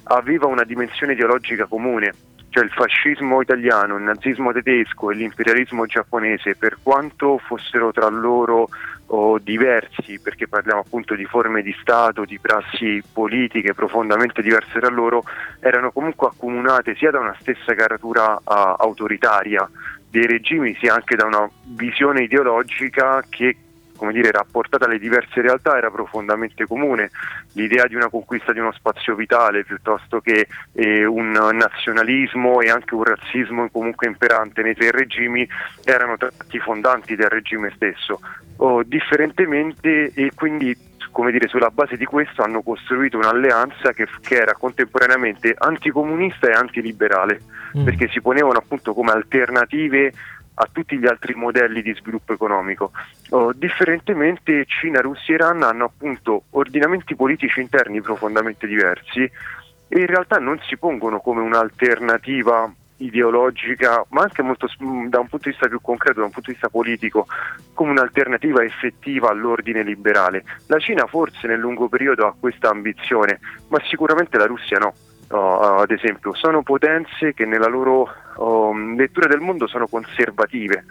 aveva 0.05 0.47
una 0.47 0.65
dimensione 0.65 1.13
ideologica 1.13 1.67
comune, 1.67 2.15
cioè 2.51 2.65
il 2.65 2.71
fascismo 2.71 3.41
italiano, 3.41 3.97
il 3.97 4.03
nazismo 4.03 4.53
tedesco 4.53 5.11
e 5.11 5.15
l'imperialismo 5.15 5.87
giapponese, 5.87 6.57
per 6.57 6.79
quanto 6.83 7.39
fossero 7.39 7.93
tra 7.93 8.09
loro 8.09 8.69
oh, 9.07 9.39
diversi, 9.39 10.19
perché 10.21 10.49
parliamo 10.49 10.81
appunto 10.81 11.15
di 11.15 11.25
forme 11.25 11.63
di 11.63 11.75
Stato, 11.81 12.25
di 12.25 12.39
prassi 12.39 13.03
politiche 13.13 13.75
profondamente 13.75 14.43
diverse 14.43 14.79
tra 14.79 14.89
loro, 14.89 15.25
erano 15.61 15.91
comunque 15.91 16.29
accomunate 16.29 16.95
sia 16.97 17.11
da 17.11 17.21
una 17.21 17.37
stessa 17.41 17.75
caratura 17.75 18.41
ah, 18.45 18.77
autoritaria 18.79 19.69
dei 20.11 20.27
regimi, 20.27 20.75
sia 20.81 20.95
anche 20.95 21.17
da 21.17 21.27
una 21.27 21.49
visione 21.65 22.23
ideologica 22.23 23.23
che 23.29 23.57
come 23.99 24.13
dire, 24.13 24.31
rapportata 24.31 24.87
alle 24.87 24.99
diverse 24.99 25.43
realtà 25.43 25.77
era 25.77 25.91
profondamente 25.91 26.65
comune. 26.67 27.11
L'idea 27.53 27.87
di 27.87 27.95
una 27.95 28.09
conquista 28.09 28.53
di 28.53 28.61
uno 28.61 28.73
spazio 28.73 29.15
vitale 29.15 29.65
piuttosto 29.65 30.21
che 30.21 30.47
eh, 30.73 31.05
un 31.05 31.33
nazionalismo 31.33 32.61
e 32.61 32.71
anche 32.71 32.95
un 32.95 33.03
razzismo 33.03 33.69
comunque 33.71 34.07
imperante 34.07 34.63
nei 34.63 34.75
tre 34.75 34.91
regimi 34.91 35.47
erano 35.85 36.17
tratti 36.17 36.59
fondanti 36.59 37.17
del 37.17 37.29
regime 37.29 37.71
stesso. 37.75 38.21
Oh, 38.57 38.83
differentemente 38.83 40.13
e 40.15 40.31
quindi 40.35 40.87
come 41.11 41.33
dire, 41.33 41.49
sulla 41.49 41.71
base 41.71 41.97
di 41.97 42.05
questo 42.05 42.43
hanno 42.43 42.63
costruito 42.63 43.17
un'alleanza 43.17 43.93
che, 43.93 44.07
che 44.21 44.37
era 44.37 44.53
contemporaneamente 44.53 45.55
anticomunista 45.59 46.49
e 46.49 46.53
antiliberale, 46.53 47.41
Mm. 47.77 47.85
perché 47.85 48.09
si 48.09 48.21
ponevano 48.21 48.59
appunto 48.59 48.95
come 48.95 49.13
alternative 49.13 50.13
a 50.61 50.69
tutti 50.71 50.99
gli 50.99 51.07
altri 51.07 51.35
modelli 51.35 51.83
di 51.83 51.95
sviluppo 51.95 52.33
economico. 52.33 52.91
Oh, 53.31 53.53
differentemente 53.53 54.65
Cina, 54.67 55.01
Russia 55.01 55.35
e 55.35 55.37
Iran 55.37 55.63
hanno 55.63 55.85
appunto 55.85 56.45
ordinamenti 56.51 57.15
politici 57.15 57.61
interni 57.61 58.01
profondamente 58.01 58.67
diversi 58.67 59.23
e 59.23 60.01
in 60.01 60.07
realtà 60.07 60.39
non 60.39 60.59
si 60.67 60.77
pongono 60.77 61.21
come 61.21 61.41
un'alternativa 61.41 62.71
ideologica, 62.99 64.05
ma 64.09 64.23
anche 64.23 64.43
molto, 64.43 64.67
mh, 64.67 65.09
da 65.09 65.21
un 65.21 65.29
punto 65.29 65.45
di 65.45 65.51
vista 65.51 65.69
più 65.69 65.81
concreto, 65.81 66.19
da 66.19 66.27
un 66.27 66.33
punto 66.33 66.51
di 66.51 66.57
vista 66.57 66.69
politico, 66.69 67.27
come 67.73 67.93
un'alternativa 67.93 68.65
effettiva 68.65 69.31
all'ordine 69.31 69.83
liberale. 69.83 70.43
La 70.67 70.79
Cina 70.79 71.07
forse 71.07 71.47
nel 71.47 71.61
lungo 71.61 71.89
periodo 71.89 72.27
ha 72.27 72.35
questa 72.39 72.71
ambizione, 72.71 73.39
ma 73.69 73.81
sicuramente 73.89 74.37
la 74.37 74.47
Russia 74.47 74.79
no. 74.79 74.95
Oh, 75.31 75.81
ad 75.81 75.91
esempio, 75.91 76.35
sono 76.35 76.63
potenze 76.63 77.35
che 77.35 77.45
nella 77.45 77.69
loro 77.69 78.09
oh, 78.37 78.75
lettura 78.75 79.29
del 79.29 79.41
mondo 79.41 79.67
sono 79.67 79.87
conservative, 79.87 80.85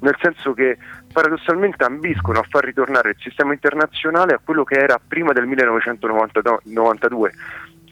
nel 0.00 0.16
senso 0.20 0.52
che 0.54 0.78
paradossalmente 1.12 1.82
ambiscono 1.82 2.38
a 2.38 2.46
far 2.48 2.64
ritornare 2.64 3.10
il 3.10 3.16
sistema 3.18 3.52
internazionale 3.52 4.34
a 4.34 4.40
quello 4.42 4.62
che 4.62 4.78
era 4.78 5.00
prima 5.04 5.32
del 5.32 5.46
1992, 5.46 7.32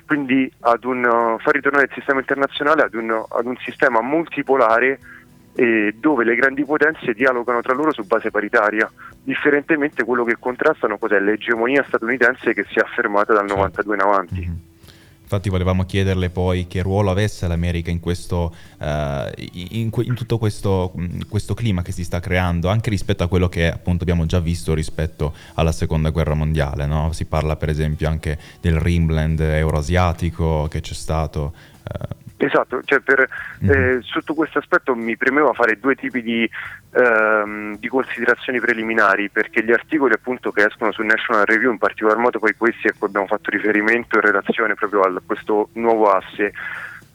quindi 0.06 0.50
ad 0.60 0.84
un, 0.84 1.04
uh, 1.04 1.38
far 1.40 1.54
ritornare 1.54 1.86
il 1.86 1.92
sistema 1.92 2.20
internazionale 2.20 2.82
ad 2.82 2.94
un, 2.94 3.10
ad 3.10 3.46
un 3.46 3.56
sistema 3.56 4.00
multipolare 4.00 5.00
eh, 5.56 5.96
dove 5.98 6.22
le 6.22 6.36
grandi 6.36 6.64
potenze 6.64 7.12
dialogano 7.12 7.60
tra 7.60 7.74
loro 7.74 7.92
su 7.92 8.06
base 8.06 8.30
paritaria, 8.30 8.88
differentemente 9.24 10.04
quello 10.04 10.22
che 10.22 10.36
contrastano 10.38 10.96
cos'è 10.96 11.18
l'egemonia 11.18 11.82
statunitense 11.82 12.54
che 12.54 12.64
si 12.70 12.78
è 12.78 12.82
affermata 12.82 13.32
dal 13.32 13.46
92 13.46 13.94
in 13.96 14.00
avanti. 14.00 14.76
Infatti 15.30 15.50
volevamo 15.50 15.84
chiederle 15.84 16.30
poi 16.30 16.66
che 16.66 16.80
ruolo 16.80 17.10
avesse 17.10 17.46
l'America 17.46 17.90
in, 17.90 18.00
questo, 18.00 18.54
uh, 18.78 18.84
in, 19.52 19.90
in, 19.92 20.14
tutto 20.14 20.38
questo, 20.38 20.94
questo, 21.28 21.52
clima 21.52 21.82
che 21.82 21.92
si 21.92 22.02
sta 22.02 22.18
creando, 22.18 22.70
anche 22.70 22.88
rispetto 22.88 23.24
a 23.24 23.28
quello 23.28 23.50
che 23.50 23.70
appunto 23.70 24.04
abbiamo 24.04 24.24
già 24.24 24.40
visto 24.40 24.72
rispetto 24.72 25.34
alla 25.54 25.72
seconda 25.72 26.08
guerra 26.08 26.32
mondiale. 26.32 26.86
No? 26.86 27.12
Si 27.12 27.26
parla 27.26 27.56
per 27.56 27.68
esempio 27.68 28.08
anche 28.08 28.38
del 28.62 28.80
Rimland 28.80 29.40
euroasiatico 29.40 30.66
che 30.70 30.80
c'è 30.80 30.94
stato. 30.94 31.52
Uh, 31.82 32.27
Esatto, 32.40 32.82
cioè 32.84 33.00
per, 33.00 33.28
mm. 33.64 33.70
eh, 33.70 33.98
sotto 34.02 34.32
questo 34.32 34.58
aspetto 34.58 34.94
mi 34.94 35.16
premeva 35.16 35.52
fare 35.54 35.76
due 35.80 35.96
tipi 35.96 36.22
di, 36.22 36.48
ehm, 36.92 37.76
di, 37.78 37.88
considerazioni 37.88 38.60
preliminari 38.60 39.28
perché 39.28 39.64
gli 39.64 39.72
articoli 39.72 40.14
appunto 40.14 40.52
che 40.52 40.66
escono 40.66 40.92
sul 40.92 41.06
National 41.06 41.46
Review, 41.46 41.72
in 41.72 41.78
particolar 41.78 42.16
modo 42.16 42.38
poi 42.38 42.54
questi 42.56 42.86
a 42.86 42.94
cui 42.96 43.08
abbiamo 43.08 43.26
fatto 43.26 43.50
riferimento 43.50 44.14
in 44.14 44.22
relazione 44.22 44.74
proprio 44.74 45.00
a 45.00 45.20
questo 45.26 45.70
nuovo 45.72 46.12
asse, 46.12 46.52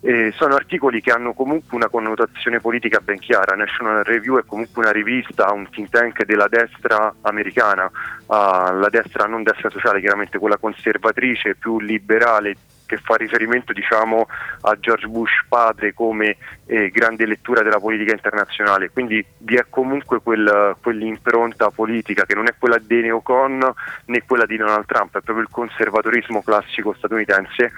eh, 0.02 0.30
sono 0.36 0.56
articoli 0.56 1.00
che 1.00 1.12
hanno 1.12 1.32
comunque 1.32 1.74
una 1.74 1.88
connotazione 1.88 2.60
politica 2.60 3.00
ben 3.02 3.18
chiara. 3.18 3.56
National 3.56 4.04
Review 4.04 4.38
è 4.38 4.44
comunque 4.44 4.82
una 4.82 4.92
rivista, 4.92 5.50
un 5.52 5.66
think 5.70 5.88
tank 5.88 6.22
della 6.26 6.48
destra 6.48 7.14
americana, 7.22 7.86
uh, 7.86 8.26
la 8.26 8.88
destra 8.90 9.24
non 9.24 9.42
destra 9.42 9.70
sociale, 9.70 10.00
chiaramente 10.00 10.38
quella 10.38 10.58
conservatrice, 10.58 11.54
più 11.54 11.80
liberale, 11.80 12.54
che 12.86 12.98
fa 12.98 13.16
riferimento 13.16 13.72
diciamo, 13.72 14.26
a 14.62 14.76
George 14.78 15.06
Bush 15.06 15.44
padre 15.48 15.92
come 15.92 16.36
eh, 16.66 16.90
grande 16.90 17.26
lettura 17.26 17.62
della 17.62 17.78
politica 17.78 18.12
internazionale, 18.12 18.90
quindi 18.90 19.24
vi 19.38 19.56
è 19.56 19.66
comunque 19.68 20.20
quel, 20.20 20.76
quell'impronta 20.82 21.70
politica 21.70 22.24
che 22.24 22.34
non 22.34 22.46
è 22.46 22.54
quella 22.58 22.78
di 22.78 23.00
neocon 23.02 23.72
né 24.06 24.22
quella 24.26 24.46
di 24.46 24.56
Donald 24.56 24.86
Trump, 24.86 25.16
è 25.16 25.20
proprio 25.20 25.44
il 25.44 25.50
conservatorismo 25.50 26.42
classico 26.42 26.94
statunitense 26.94 27.72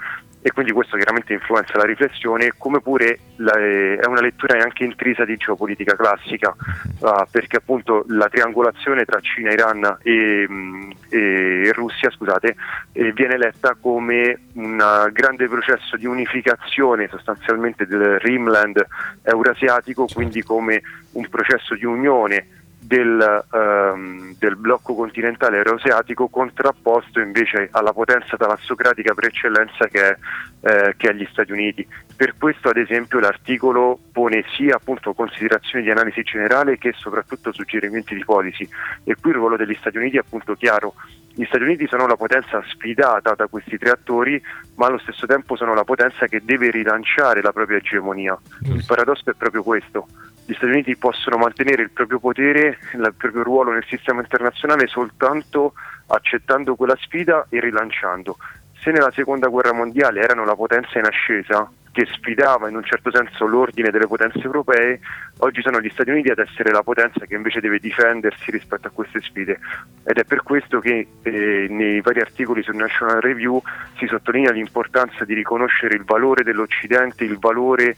e 0.46 0.52
quindi 0.52 0.70
questo 0.70 0.94
chiaramente 0.94 1.32
influenza 1.32 1.76
la 1.76 1.82
riflessione, 1.82 2.52
come 2.56 2.80
pure 2.80 3.18
la, 3.38 3.52
eh, 3.58 3.96
è 3.96 4.06
una 4.06 4.20
lettura 4.20 4.62
anche 4.62 4.84
intrisa 4.84 5.24
di 5.24 5.36
geopolitica 5.36 5.96
classica, 5.96 6.54
uh, 7.00 7.24
perché 7.28 7.56
appunto 7.56 8.04
la 8.10 8.28
triangolazione 8.28 9.04
tra 9.04 9.18
Cina, 9.18 9.50
Iran 9.50 9.98
e, 10.04 10.46
mm, 10.48 10.90
e 11.08 11.72
Russia 11.72 12.10
scusate, 12.10 12.54
eh, 12.92 13.12
viene 13.12 13.36
letta 13.38 13.76
come 13.80 14.38
un 14.52 15.08
grande 15.10 15.48
processo 15.48 15.96
di 15.96 16.06
unificazione 16.06 17.08
sostanzialmente 17.08 17.84
del 17.84 18.20
Rimland 18.20 18.86
eurasiatico, 19.22 20.06
quindi 20.14 20.44
come 20.44 20.80
un 21.14 21.28
processo 21.28 21.74
di 21.74 21.84
unione 21.84 22.46
del, 22.86 23.44
um, 23.50 24.34
del, 24.38 24.56
blocco 24.56 24.94
continentale 24.94 25.56
euroasiatico 25.56 26.28
contrapposto 26.28 27.18
invece 27.18 27.68
alla 27.72 27.92
potenza 27.92 28.36
talassocratica 28.36 29.12
per 29.12 29.26
eccellenza 29.26 29.88
che 29.88 30.10
è, 30.10 30.16
eh, 30.60 30.94
che 30.96 31.10
è, 31.10 31.12
gli 31.12 31.26
Stati 31.30 31.50
Uniti. 31.50 31.86
Per 32.14 32.34
questo 32.38 32.68
ad 32.68 32.76
esempio 32.76 33.18
l'articolo 33.18 33.98
pone 34.12 34.44
sia 34.56 34.76
appunto 34.76 35.14
considerazioni 35.14 35.84
di 35.84 35.90
analisi 35.90 36.22
generale 36.22 36.78
che 36.78 36.92
soprattutto 36.96 37.52
suggerimenti 37.52 38.14
di 38.14 38.24
policy 38.24 38.68
e 39.02 39.16
qui 39.20 39.30
il 39.30 39.36
ruolo 39.36 39.56
degli 39.56 39.76
Stati 39.80 39.96
Uniti 39.98 40.16
è 40.16 40.20
appunto 40.20 40.54
chiaro. 40.54 40.94
Gli 41.34 41.44
Stati 41.44 41.64
Uniti 41.64 41.86
sono 41.88 42.06
la 42.06 42.16
potenza 42.16 42.62
sfidata 42.68 43.34
da 43.34 43.48
questi 43.48 43.76
tre 43.76 43.90
attori 43.90 44.40
ma 44.76 44.86
allo 44.86 44.98
stesso 44.98 45.26
tempo 45.26 45.56
sono 45.56 45.74
la 45.74 45.84
potenza 45.84 46.26
che 46.26 46.40
deve 46.44 46.70
rilanciare 46.70 47.42
la 47.42 47.52
propria 47.52 47.78
egemonia. 47.78 48.38
Il 48.62 48.84
paradosso 48.86 49.28
è 49.28 49.34
proprio 49.34 49.64
questo 49.64 50.06
gli 50.46 50.54
Stati 50.54 50.72
Uniti 50.72 50.96
possono 50.96 51.36
mantenere 51.36 51.82
il 51.82 51.90
proprio 51.90 52.20
potere, 52.20 52.78
il 52.94 53.14
proprio 53.16 53.42
ruolo 53.42 53.72
nel 53.72 53.84
sistema 53.88 54.20
internazionale 54.20 54.86
soltanto 54.86 55.72
accettando 56.06 56.76
quella 56.76 56.96
sfida 57.00 57.46
e 57.50 57.58
rilanciando. 57.58 58.36
Se 58.80 58.92
nella 58.92 59.10
seconda 59.10 59.48
guerra 59.48 59.72
mondiale 59.72 60.20
erano 60.20 60.44
la 60.44 60.54
potenza 60.54 61.00
in 61.00 61.06
ascesa, 61.06 61.68
che 61.90 62.06
sfidava 62.12 62.68
in 62.68 62.76
un 62.76 62.84
certo 62.84 63.10
senso 63.10 63.46
l'ordine 63.46 63.90
delle 63.90 64.06
potenze 64.06 64.40
europee, 64.40 65.00
oggi 65.38 65.62
sono 65.62 65.80
gli 65.80 65.88
Stati 65.88 66.10
Uniti 66.10 66.28
ad 66.28 66.38
essere 66.38 66.70
la 66.70 66.82
potenza 66.82 67.24
che 67.24 67.34
invece 67.34 67.58
deve 67.60 67.78
difendersi 67.80 68.50
rispetto 68.50 68.86
a 68.86 68.90
queste 68.90 69.22
sfide. 69.22 69.58
Ed 70.04 70.18
è 70.18 70.24
per 70.24 70.42
questo 70.42 70.78
che 70.78 71.08
eh, 71.22 71.66
nei 71.70 72.02
vari 72.02 72.20
articoli 72.20 72.62
sul 72.62 72.76
National 72.76 73.20
Review 73.20 73.60
si 73.96 74.06
sottolinea 74.06 74.52
l'importanza 74.52 75.24
di 75.24 75.32
riconoscere 75.32 75.96
il 75.96 76.04
valore 76.04 76.44
dell'Occidente, 76.44 77.24
il 77.24 77.38
valore 77.38 77.96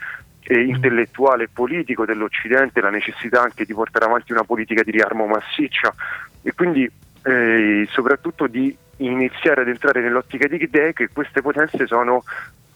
eh, 0.48 0.62
intellettuale 0.62 1.44
e 1.44 1.48
politico 1.52 2.06
dell'Occidente, 2.06 2.80
la 2.80 2.88
necessità 2.88 3.42
anche 3.42 3.66
di 3.66 3.74
portare 3.74 4.06
avanti 4.06 4.32
una 4.32 4.44
politica 4.44 4.82
di 4.82 4.90
riarmo 4.90 5.26
massiccia 5.26 5.94
e 6.42 6.54
quindi 6.54 6.90
eh, 7.22 7.86
soprattutto 7.90 8.46
di 8.46 8.74
iniziare 8.98 9.60
ad 9.60 9.68
entrare 9.68 10.00
nell'ottica 10.00 10.48
di 10.48 10.60
idee 10.62 10.94
che 10.94 11.10
queste 11.12 11.42
potenze 11.42 11.86
sono 11.86 12.24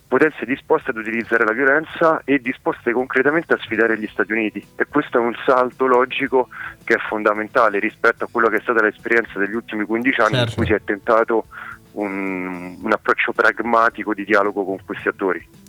potenze 0.07 0.45
disposte 0.45 0.91
ad 0.91 0.99
utilizzare 0.99 1.45
la 1.45 1.53
violenza 1.53 2.21
e 2.27 2.39
disposte 2.39 2.93
concretamente 2.93 3.55
a 3.55 3.59
sfidare 3.59 3.99
gli 3.99 4.07
Stati 4.13 4.33
Uniti 4.33 4.63
e 4.77 4.87
questo 4.87 5.17
è 5.17 5.21
un 5.21 5.35
salto 5.47 5.87
logico 5.87 6.49
che 6.85 6.97
è 6.97 6.99
fondamentale 7.09 7.79
rispetto 7.79 8.25
a 8.25 8.29
quello 8.31 8.49
che 8.49 8.57
è 8.57 8.61
stata 8.61 8.83
l'esperienza 8.83 9.39
degli 9.39 9.55
ultimi 9.55 9.87
15 9.87 10.21
anni 10.21 10.35
certo. 10.35 10.51
in 10.51 10.57
cui 10.57 10.67
si 10.67 10.73
è 10.75 10.81
tentato 10.85 11.47
un, 11.93 12.77
un 12.83 12.93
approccio 12.93 13.33
pragmatico 13.33 14.13
di 14.13 14.27
dialogo 14.27 14.63
con 14.65 14.79
questi 14.85 15.09
attori. 15.09 15.62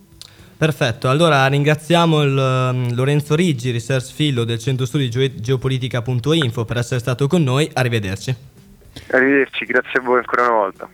Perfetto, 0.63 1.09
allora 1.09 1.45
ringraziamo 1.47 2.21
il, 2.21 2.37
um, 2.37 2.95
Lorenzo 2.95 3.35
Riggi, 3.35 3.69
Research 3.69 4.13
Fellow 4.13 4.45
del 4.45 4.59
Centro 4.59 4.85
Studi 4.85 5.09
Ge- 5.09 5.35
Geopolitica.info 5.35 6.63
per 6.63 6.77
essere 6.77 7.01
stato 7.01 7.27
con 7.27 7.43
noi, 7.43 7.69
arrivederci. 7.73 8.33
Arrivederci, 9.11 9.65
grazie 9.65 9.99
a 9.99 10.01
voi 10.01 10.19
ancora 10.19 10.43
una 10.43 10.51
volta. 10.53 10.89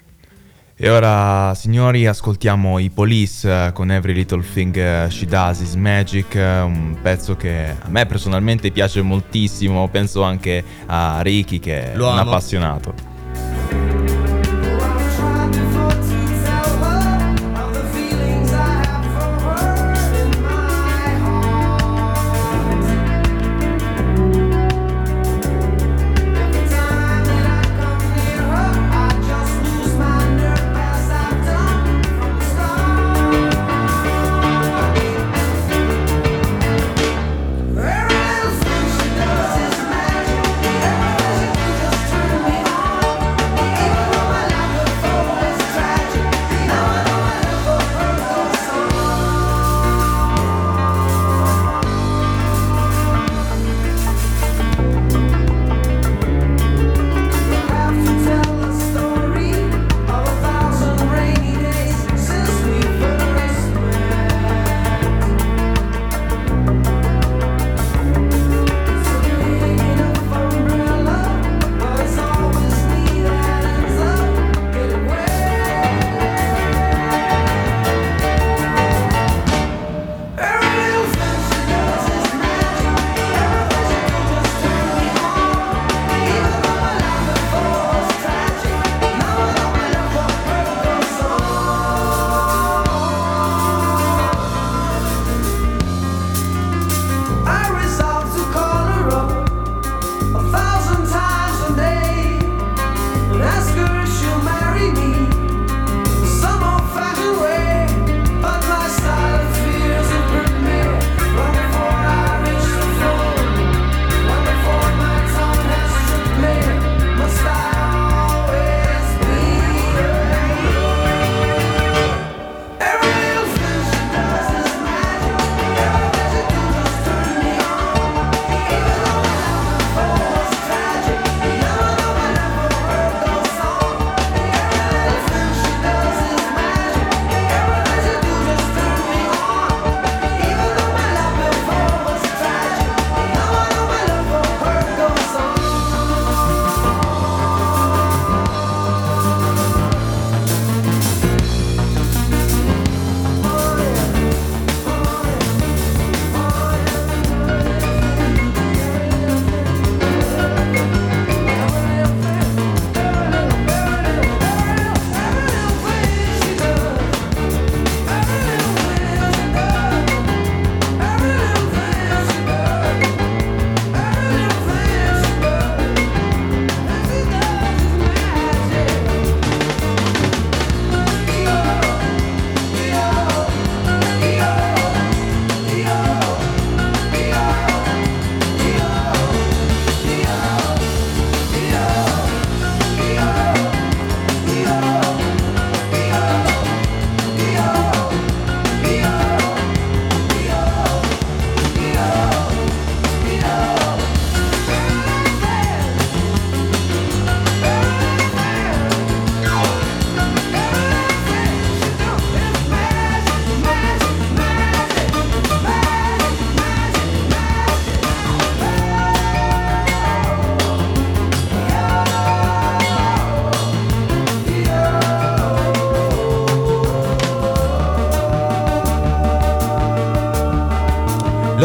E 0.75 0.89
ora, 0.89 1.53
signori, 1.53 2.07
ascoltiamo 2.07 2.79
i 2.79 2.89
Police 2.89 3.47
uh, 3.47 3.71
con 3.71 3.91
Every 3.91 4.13
Little 4.13 4.41
Thing 4.41 4.73
uh, 4.75 5.07
She 5.07 5.27
Does 5.27 5.59
Is 5.59 5.75
Magic, 5.75 6.33
uh, 6.33 6.65
un 6.65 6.97
pezzo 6.99 7.35
che 7.35 7.75
a 7.79 7.89
me 7.89 8.07
personalmente 8.07 8.71
piace 8.71 9.03
moltissimo, 9.03 9.87
penso 9.89 10.23
anche 10.23 10.63
a 10.87 11.21
Ricky 11.21 11.59
che 11.59 11.91
Lo 11.93 12.07
è 12.07 12.11
un 12.13 12.17
amo. 12.17 12.31
appassionato. 12.31 13.08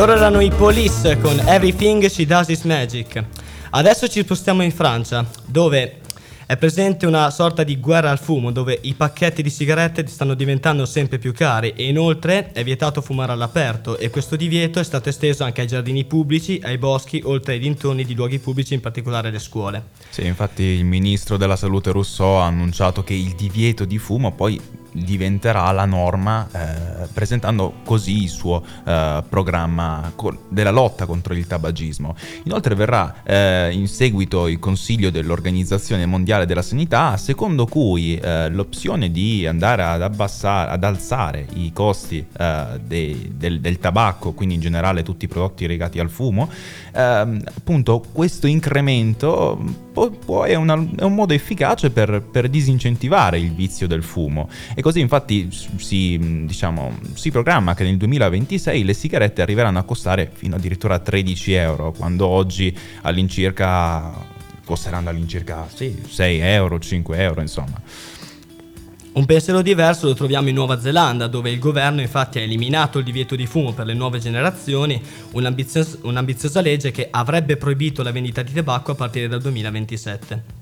Loro 0.05 0.19
erano 0.19 0.40
i 0.40 0.51
Police 0.51 1.19
con 1.19 1.40
Everything 1.47 2.05
She 2.09 2.27
Does 2.27 2.49
Is 2.49 2.64
Magic. 2.64 3.25
Adesso 3.71 4.07
ci 4.07 4.21
spostiamo 4.21 4.62
in 4.62 4.71
Francia, 4.71 5.25
dove 5.47 6.01
è 6.45 6.59
presente 6.59 7.07
una 7.07 7.31
sorta 7.31 7.64
di 7.64 7.81
guerra 7.81 8.11
al 8.11 8.19
fumo, 8.19 8.53
dove 8.53 8.79
i 8.83 8.93
pacchetti 8.93 9.43
di 9.43 9.49
sigarette 9.49 10.07
stanno 10.07 10.35
diventando 10.35 10.85
sempre 10.85 11.17
più 11.17 11.33
cari 11.33 11.73
e 11.75 11.88
inoltre 11.88 12.53
è 12.53 12.62
vietato 12.62 13.01
fumare 13.01 13.33
all'aperto 13.33 13.97
e 13.97 14.11
questo 14.11 14.37
divieto 14.37 14.79
è 14.79 14.85
stato 14.85 15.09
esteso 15.09 15.43
anche 15.43 15.62
ai 15.62 15.69
giardini 15.69 16.05
pubblici, 16.05 16.61
ai 16.62 16.77
boschi, 16.77 17.23
oltre 17.25 17.55
ai 17.55 17.59
dintorni 17.59 18.05
di 18.05 18.14
luoghi 18.14 18.38
pubblici, 18.38 18.75
in 18.75 18.81
particolare 18.81 19.31
le 19.31 19.38
scuole. 19.38 19.85
Sì, 20.11 20.27
infatti 20.27 20.64
il 20.64 20.85
ministro 20.85 21.38
della 21.38 21.57
salute 21.57 21.93
Rousseau 21.93 22.40
ha 22.40 22.45
annunciato 22.45 23.03
che 23.03 23.14
il 23.14 23.35
divieto 23.35 23.87
di 23.87 23.97
fumo 23.97 24.33
poi 24.33 24.61
diventerà 24.93 25.71
la 25.73 25.87
norma 25.87 26.47
eh, 26.53 26.84
presentando 27.12 27.75
così 27.85 28.23
il 28.23 28.29
suo 28.29 28.62
eh, 28.85 29.23
programma 29.29 30.12
della 30.49 30.71
lotta 30.71 31.07
contro 31.07 31.35
il 31.35 31.47
tabagismo. 31.47 32.14
Inoltre 32.45 32.75
verrà 32.75 33.23
eh, 33.25 33.71
in 33.73 33.88
seguito 33.88 34.49
il 34.49 34.59
consiglio 34.59 35.11
dell'Organizzazione 35.11 36.07
Mondiale 36.07 36.47
della 36.47 36.62
Sanità 36.62 37.17
secondo 37.17 37.67
cui 37.67 38.17
eh, 38.17 38.49
l'opzione 38.51 39.11
di 39.11 39.47
andare 39.47 39.83
ad 39.83 40.03
abbassare, 40.03 40.71
ad 40.71 40.85
alzare 40.85 41.47
i 41.55 41.73
costi 41.73 42.25
eh, 42.37 42.81
dei, 42.85 43.33
del, 43.35 43.61
del, 43.61 43.79
tabacco, 43.79 44.33
quindi 44.33 44.55
in 44.55 44.61
generale 44.61 45.03
tutti 45.03 45.25
i 45.25 45.29
prodotti 45.29 45.67
legati 45.67 45.99
al 45.99 46.11
fumo, 46.11 46.49
ehm, 46.93 47.43
appunto 47.45 48.03
questo 48.12 48.47
incremento 48.47 49.59
può, 49.93 50.43
è, 50.43 50.55
una, 50.55 50.75
è, 50.97 51.03
un 51.03 51.14
modo 51.14 51.33
efficace 51.33 51.90
per, 51.90 52.23
per 52.31 52.49
disincentivare 52.49 53.38
il 53.38 53.53
vizio 53.53 53.87
del 53.87 54.03
fumo 54.03 54.49
e 54.75 54.83
così 54.83 55.01
infatti 55.01 55.49
si, 55.51 56.45
diciamo, 56.47 56.93
si 57.14 57.30
programma 57.30 57.74
che 57.74 57.85
nel 57.85 57.96
2026 57.96 58.85
le 58.85 58.94
sigarette 58.94 59.42
arriveranno 59.42 59.78
a 59.78 59.85
costare 59.85 60.30
fino 60.33 60.57
addirittura 60.57 60.94
a 60.94 60.98
13 60.98 61.52
euro, 61.52 61.92
quando 61.92 62.26
oggi 62.26 62.76
all'incirca 63.02 64.33
costeranno 64.64 65.11
all'incirca 65.11 65.68
sì, 65.72 66.02
6 66.07 66.40
euro, 66.40 66.78
5 66.78 67.18
euro, 67.18 67.40
insomma. 67.40 67.80
Un 69.12 69.26
pensiero 69.26 69.62
diverso 69.62 70.07
lo 70.07 70.14
troviamo 70.14 70.48
in 70.48 70.57
Nuova 70.57 70.80
Zelanda, 70.80 71.28
dove 71.28 71.50
il 71.50 71.61
governo 71.61 72.00
infatti 72.00 72.38
ha 72.38 72.42
eliminato 72.42 72.98
il 72.98 73.04
divieto 73.04 73.37
di 73.37 73.46
fumo 73.46 73.72
per 73.72 73.87
le 73.87 73.94
nuove 73.94 74.18
generazioni, 74.18 75.00
un'ambiziosa, 75.30 75.98
un'ambiziosa 76.02 76.61
legge 76.61 76.90
che 76.90 77.07
avrebbe 77.11 77.57
proibito 77.57 78.02
la 78.02 78.11
vendita 78.11 78.42
di 78.42 78.52
tabacco 78.52 78.90
a 78.90 78.94
partire 78.96 79.28
dal 79.28 79.40
2027. 79.40 80.54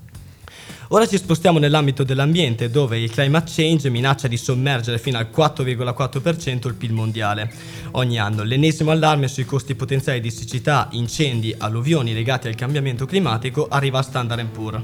Ora 0.88 1.06
ci 1.06 1.16
spostiamo 1.16 1.58
nell'ambito 1.58 2.04
dell'ambiente 2.04 2.70
dove 2.70 2.98
il 2.98 3.10
climate 3.10 3.50
change 3.54 3.88
minaccia 3.88 4.28
di 4.28 4.36
sommergere 4.36 4.98
fino 4.98 5.18
al 5.18 5.28
4,4% 5.34 6.66
il 6.66 6.74
PIL 6.74 6.92
mondiale. 6.92 7.50
Ogni 7.92 8.18
anno 8.18 8.42
l'ennesimo 8.42 8.90
allarme 8.90 9.28
sui 9.28 9.44
costi 9.44 9.74
potenziali 9.74 10.20
di 10.20 10.30
siccità, 10.30 10.88
incendi, 10.92 11.54
alluvioni 11.56 12.12
legati 12.12 12.48
al 12.48 12.54
cambiamento 12.54 13.06
climatico 13.06 13.68
arriva 13.68 14.00
a 14.00 14.02
Standard 14.02 14.46
Poor's. 14.46 14.82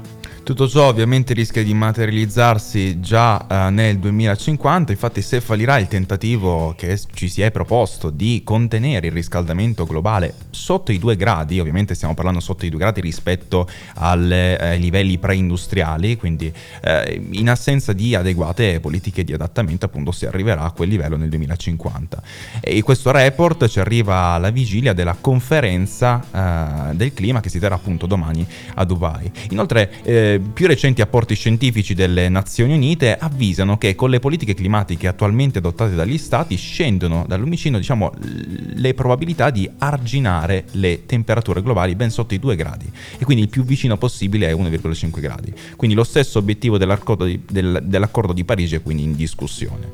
Tutto 0.49 0.67
ciò 0.67 0.87
ovviamente 0.87 1.35
rischia 1.35 1.63
di 1.63 1.75
materializzarsi 1.75 2.99
già 2.99 3.45
eh, 3.45 3.69
nel 3.69 3.99
2050, 3.99 4.91
infatti 4.91 5.21
se 5.21 5.41
fallirà 5.41 5.77
il 5.77 5.87
tentativo 5.87 6.73
che 6.75 6.99
ci 7.13 7.29
si 7.29 7.43
è 7.43 7.51
proposto 7.51 8.09
di 8.09 8.41
contenere 8.43 9.07
il 9.07 9.13
riscaldamento 9.13 9.85
globale 9.85 10.33
sotto 10.49 10.91
i 10.91 10.97
2 10.97 11.15
gradi, 11.15 11.59
ovviamente 11.59 11.93
stiamo 11.93 12.15
parlando 12.15 12.39
sotto 12.39 12.65
i 12.65 12.69
2 12.69 12.79
gradi 12.79 12.99
rispetto 12.99 13.67
alle, 13.95 14.59
eh, 14.59 14.67
ai 14.69 14.79
livelli 14.79 15.19
preindustriali, 15.19 15.88
quindi 16.17 16.51
eh, 16.81 17.21
in 17.31 17.49
assenza 17.49 17.93
di 17.93 18.15
adeguate 18.15 18.79
politiche 18.79 19.23
di 19.23 19.33
adattamento 19.33 19.85
appunto 19.85 20.11
si 20.11 20.25
arriverà 20.25 20.61
a 20.61 20.71
quel 20.71 20.89
livello 20.89 21.17
nel 21.17 21.29
2050. 21.29 22.21
E 22.59 22.81
questo 22.81 23.11
report 23.11 23.67
ci 23.67 23.79
arriva 23.79 24.33
alla 24.33 24.49
vigilia 24.49 24.93
della 24.93 25.15
conferenza 25.19 26.91
eh, 26.91 26.95
del 26.95 27.13
clima 27.13 27.39
che 27.39 27.49
si 27.49 27.59
terrà 27.59 27.75
appunto 27.75 28.05
domani 28.05 28.45
a 28.75 28.83
Dubai. 28.85 29.31
Inoltre 29.51 29.91
eh, 30.03 30.41
più 30.53 30.67
recenti 30.67 31.01
apporti 31.01 31.35
scientifici 31.35 31.93
delle 31.93 32.29
Nazioni 32.29 32.73
Unite 32.73 33.17
avvisano 33.17 33.77
che 33.77 33.95
con 33.95 34.09
le 34.09 34.19
politiche 34.19 34.53
climatiche 34.53 35.07
attualmente 35.07 35.59
adottate 35.59 35.95
dagli 35.95 36.17
stati 36.17 36.55
scendono 36.55 37.25
dall'omicino 37.27 37.77
diciamo, 37.77 38.11
le 38.19 38.93
probabilità 38.93 39.49
di 39.49 39.69
arginare 39.79 40.65
le 40.71 41.05
temperature 41.05 41.61
globali 41.61 41.95
ben 41.95 42.09
sotto 42.09 42.33
i 42.33 42.39
2 42.39 42.55
gradi 42.55 42.91
e 43.17 43.25
quindi 43.25 43.43
il 43.43 43.49
più 43.49 43.63
vicino 43.63 43.97
possibile 43.97 44.47
è 44.47 44.53
1,5 44.53 45.19
gradi. 45.19 45.53
Quindi 45.79 45.95
lo 45.95 46.03
stesso 46.03 46.39
obiettivo 46.39 46.77
dell'accordo 46.77 47.23
di, 47.23 47.41
del, 47.49 47.79
dell'accordo 47.85 48.33
di 48.33 48.43
Parigi 48.43 48.75
è 48.75 48.81
quindi 48.81 49.03
in 49.03 49.15
discussione. 49.15 49.89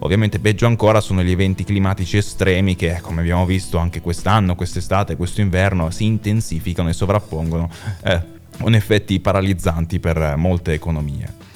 Ovviamente 0.00 0.40
peggio 0.40 0.66
ancora 0.66 1.00
sono 1.00 1.22
gli 1.22 1.30
eventi 1.30 1.62
climatici 1.62 2.16
estremi 2.16 2.74
che, 2.74 2.98
come 3.00 3.20
abbiamo 3.20 3.46
visto 3.46 3.78
anche 3.78 4.00
quest'anno, 4.00 4.56
quest'estate, 4.56 5.14
questo 5.14 5.40
inverno, 5.40 5.90
si 5.90 6.06
intensificano 6.06 6.88
e 6.88 6.92
sovrappongono 6.92 7.70
eh, 8.02 8.20
con 8.60 8.74
effetti 8.74 9.20
paralizzanti 9.20 10.00
per 10.00 10.34
molte 10.36 10.72
economie. 10.72 11.47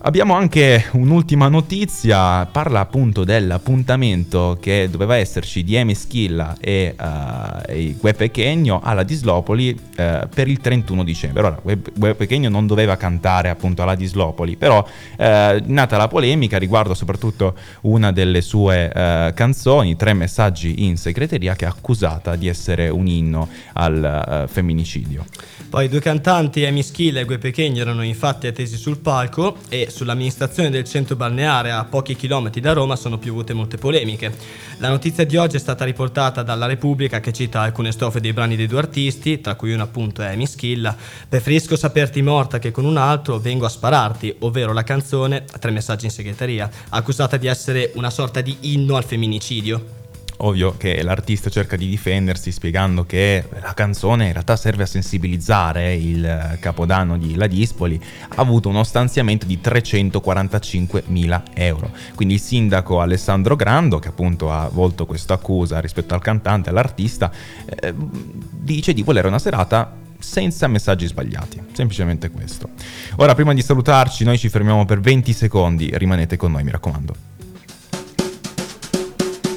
Abbiamo 0.00 0.34
anche 0.34 0.84
un'ultima 0.92 1.48
notizia, 1.48 2.46
parla 2.46 2.78
appunto 2.78 3.24
dell'appuntamento 3.24 4.56
che 4.60 4.86
doveva 4.88 5.16
esserci 5.16 5.64
di 5.64 5.74
Emi 5.74 5.96
Schilla 5.96 6.56
e, 6.60 6.94
uh, 6.96 7.62
e 7.66 7.96
Gue 7.98 8.14
Pechegno 8.14 8.80
alla 8.80 9.02
Dislopoli 9.02 9.70
uh, 9.70 10.28
per 10.32 10.46
il 10.46 10.60
31 10.60 11.02
dicembre. 11.02 11.42
Ora, 11.42 11.60
Gue 11.62 12.14
Pechegno 12.14 12.48
non 12.48 12.68
doveva 12.68 12.96
cantare 12.96 13.48
appunto 13.48 13.82
alla 13.82 13.96
Dislopoli, 13.96 14.56
però 14.56 14.78
uh, 14.78 15.24
nata 15.64 15.96
la 15.96 16.06
polemica 16.06 16.58
riguardo 16.58 16.94
soprattutto 16.94 17.56
una 17.80 18.12
delle 18.12 18.40
sue 18.40 18.92
canzoni, 19.34 19.96
Tre 19.96 20.12
messaggi 20.12 20.86
in 20.86 20.96
segreteria, 20.96 21.56
che 21.56 21.64
è 21.64 21.68
accusata 21.68 22.36
di 22.36 22.46
essere 22.46 22.88
un 22.88 23.08
inno 23.08 23.48
al 23.72 24.46
femminicidio. 24.48 25.24
Poi 25.68 25.84
i 25.86 25.88
due 25.88 26.00
cantanti, 26.00 26.64
Amy 26.64 26.82
Schilla 26.82 27.20
e 27.20 27.24
Gue 27.24 27.38
Pechegno, 27.38 27.80
erano 27.82 28.02
infatti 28.02 28.46
attesi 28.46 28.76
sul 28.76 28.98
palco 28.98 29.56
e 29.68 29.87
sull'amministrazione 29.90 30.70
del 30.70 30.84
centro 30.84 31.16
balneare 31.16 31.70
a 31.70 31.84
pochi 31.84 32.16
chilometri 32.16 32.60
da 32.60 32.72
Roma 32.72 32.96
sono 32.96 33.18
piovute 33.18 33.52
molte 33.52 33.76
polemiche. 33.76 34.34
La 34.78 34.88
notizia 34.88 35.24
di 35.24 35.36
oggi 35.36 35.56
è 35.56 35.60
stata 35.60 35.84
riportata 35.84 36.42
dalla 36.42 36.66
Repubblica 36.66 37.20
che 37.20 37.32
cita 37.32 37.60
alcune 37.60 37.92
strofe 37.92 38.20
dei 38.20 38.32
brani 38.32 38.56
dei 38.56 38.66
due 38.66 38.78
artisti, 38.78 39.40
tra 39.40 39.54
cui 39.54 39.72
una 39.72 39.84
appunto 39.84 40.22
è 40.22 40.32
Amy 40.32 40.46
Schilla, 40.46 40.96
Preferisco 41.28 41.76
saperti 41.76 42.22
morta 42.22 42.58
che 42.58 42.70
con 42.70 42.84
un 42.84 42.96
altro 42.96 43.38
vengo 43.38 43.66
a 43.66 43.70
spararti, 43.70 44.36
ovvero 44.40 44.72
la 44.72 44.82
canzone 44.82 45.44
Tre 45.58 45.70
messaggi 45.70 46.06
in 46.06 46.10
segreteria, 46.10 46.70
accusata 46.90 47.36
di 47.36 47.46
essere 47.46 47.92
una 47.94 48.10
sorta 48.10 48.40
di 48.40 48.56
inno 48.60 48.96
al 48.96 49.04
femminicidio. 49.04 49.97
Ovvio 50.40 50.76
che 50.76 51.02
l'artista 51.02 51.50
cerca 51.50 51.76
di 51.76 51.88
difendersi 51.88 52.52
spiegando 52.52 53.04
che 53.04 53.44
la 53.60 53.74
canzone 53.74 54.26
in 54.26 54.32
realtà 54.32 54.54
serve 54.54 54.84
a 54.84 54.86
sensibilizzare 54.86 55.94
il 55.94 56.56
capodanno 56.60 57.18
di 57.18 57.34
La 57.34 57.48
Dispoli, 57.48 58.00
ha 58.28 58.40
avuto 58.40 58.68
uno 58.68 58.84
stanziamento 58.84 59.46
di 59.46 59.60
345 59.60 61.04
mila 61.06 61.42
euro. 61.54 61.90
Quindi 62.14 62.34
il 62.34 62.40
sindaco 62.40 63.00
Alessandro 63.00 63.56
Grando, 63.56 63.98
che 63.98 64.08
appunto 64.08 64.52
ha 64.52 64.68
volto 64.72 65.06
questa 65.06 65.34
accusa 65.34 65.80
rispetto 65.80 66.14
al 66.14 66.20
cantante, 66.20 66.70
all'artista, 66.70 67.32
eh, 67.64 67.92
dice 67.96 68.92
di 68.92 69.02
volere 69.02 69.26
una 69.26 69.40
serata 69.40 69.92
senza 70.20 70.68
messaggi 70.68 71.06
sbagliati, 71.06 71.60
semplicemente 71.72 72.30
questo. 72.30 72.70
Ora 73.16 73.34
prima 73.34 73.54
di 73.54 73.62
salutarci 73.62 74.24
noi 74.24 74.38
ci 74.38 74.48
fermiamo 74.48 74.84
per 74.84 75.00
20 75.00 75.32
secondi, 75.32 75.90
rimanete 75.94 76.36
con 76.36 76.52
noi 76.52 76.62
mi 76.62 76.70
raccomando. 76.70 77.37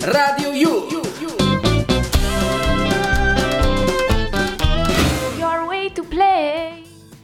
Radio 0.04 0.50
U. 0.50 0.88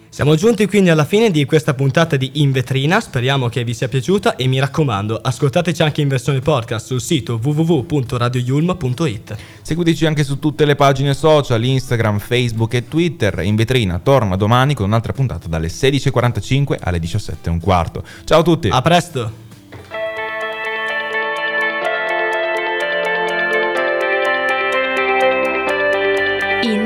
Siamo 0.09 0.35
giunti 0.35 0.67
quindi 0.67 0.91
alla 0.91 1.05
fine 1.05 1.31
di 1.31 1.45
questa 1.45 1.73
puntata 1.73 2.17
di 2.17 2.33
In 2.35 2.51
Vetrina, 2.51 2.99
speriamo 2.99 3.49
che 3.49 3.63
vi 3.63 3.73
sia 3.73 3.87
piaciuta 3.87 4.35
e 4.35 4.45
mi 4.45 4.59
raccomando, 4.59 5.15
ascoltateci 5.15 5.81
anche 5.81 6.01
in 6.01 6.07
versione 6.07 6.39
podcast 6.39 6.85
sul 6.85 7.01
sito 7.01 7.39
www.radioyulma.it. 7.41 9.35
Seguiteci 9.63 10.05
anche 10.05 10.23
su 10.23 10.37
tutte 10.37 10.65
le 10.65 10.75
pagine 10.75 11.15
social, 11.15 11.63
Instagram, 11.63 12.19
Facebook 12.19 12.75
e 12.75 12.87
Twitter. 12.87 13.39
In 13.39 13.55
Vetrina 13.55 13.97
torna 13.97 14.35
domani 14.35 14.75
con 14.75 14.85
un'altra 14.85 15.13
puntata 15.13 15.47
dalle 15.47 15.67
16.45 15.67 16.77
alle 16.79 16.99
17.15. 16.99 18.03
Ciao 18.23 18.39
a 18.39 18.43
tutti! 18.43 18.69
A 18.69 18.81
presto! 18.83 19.45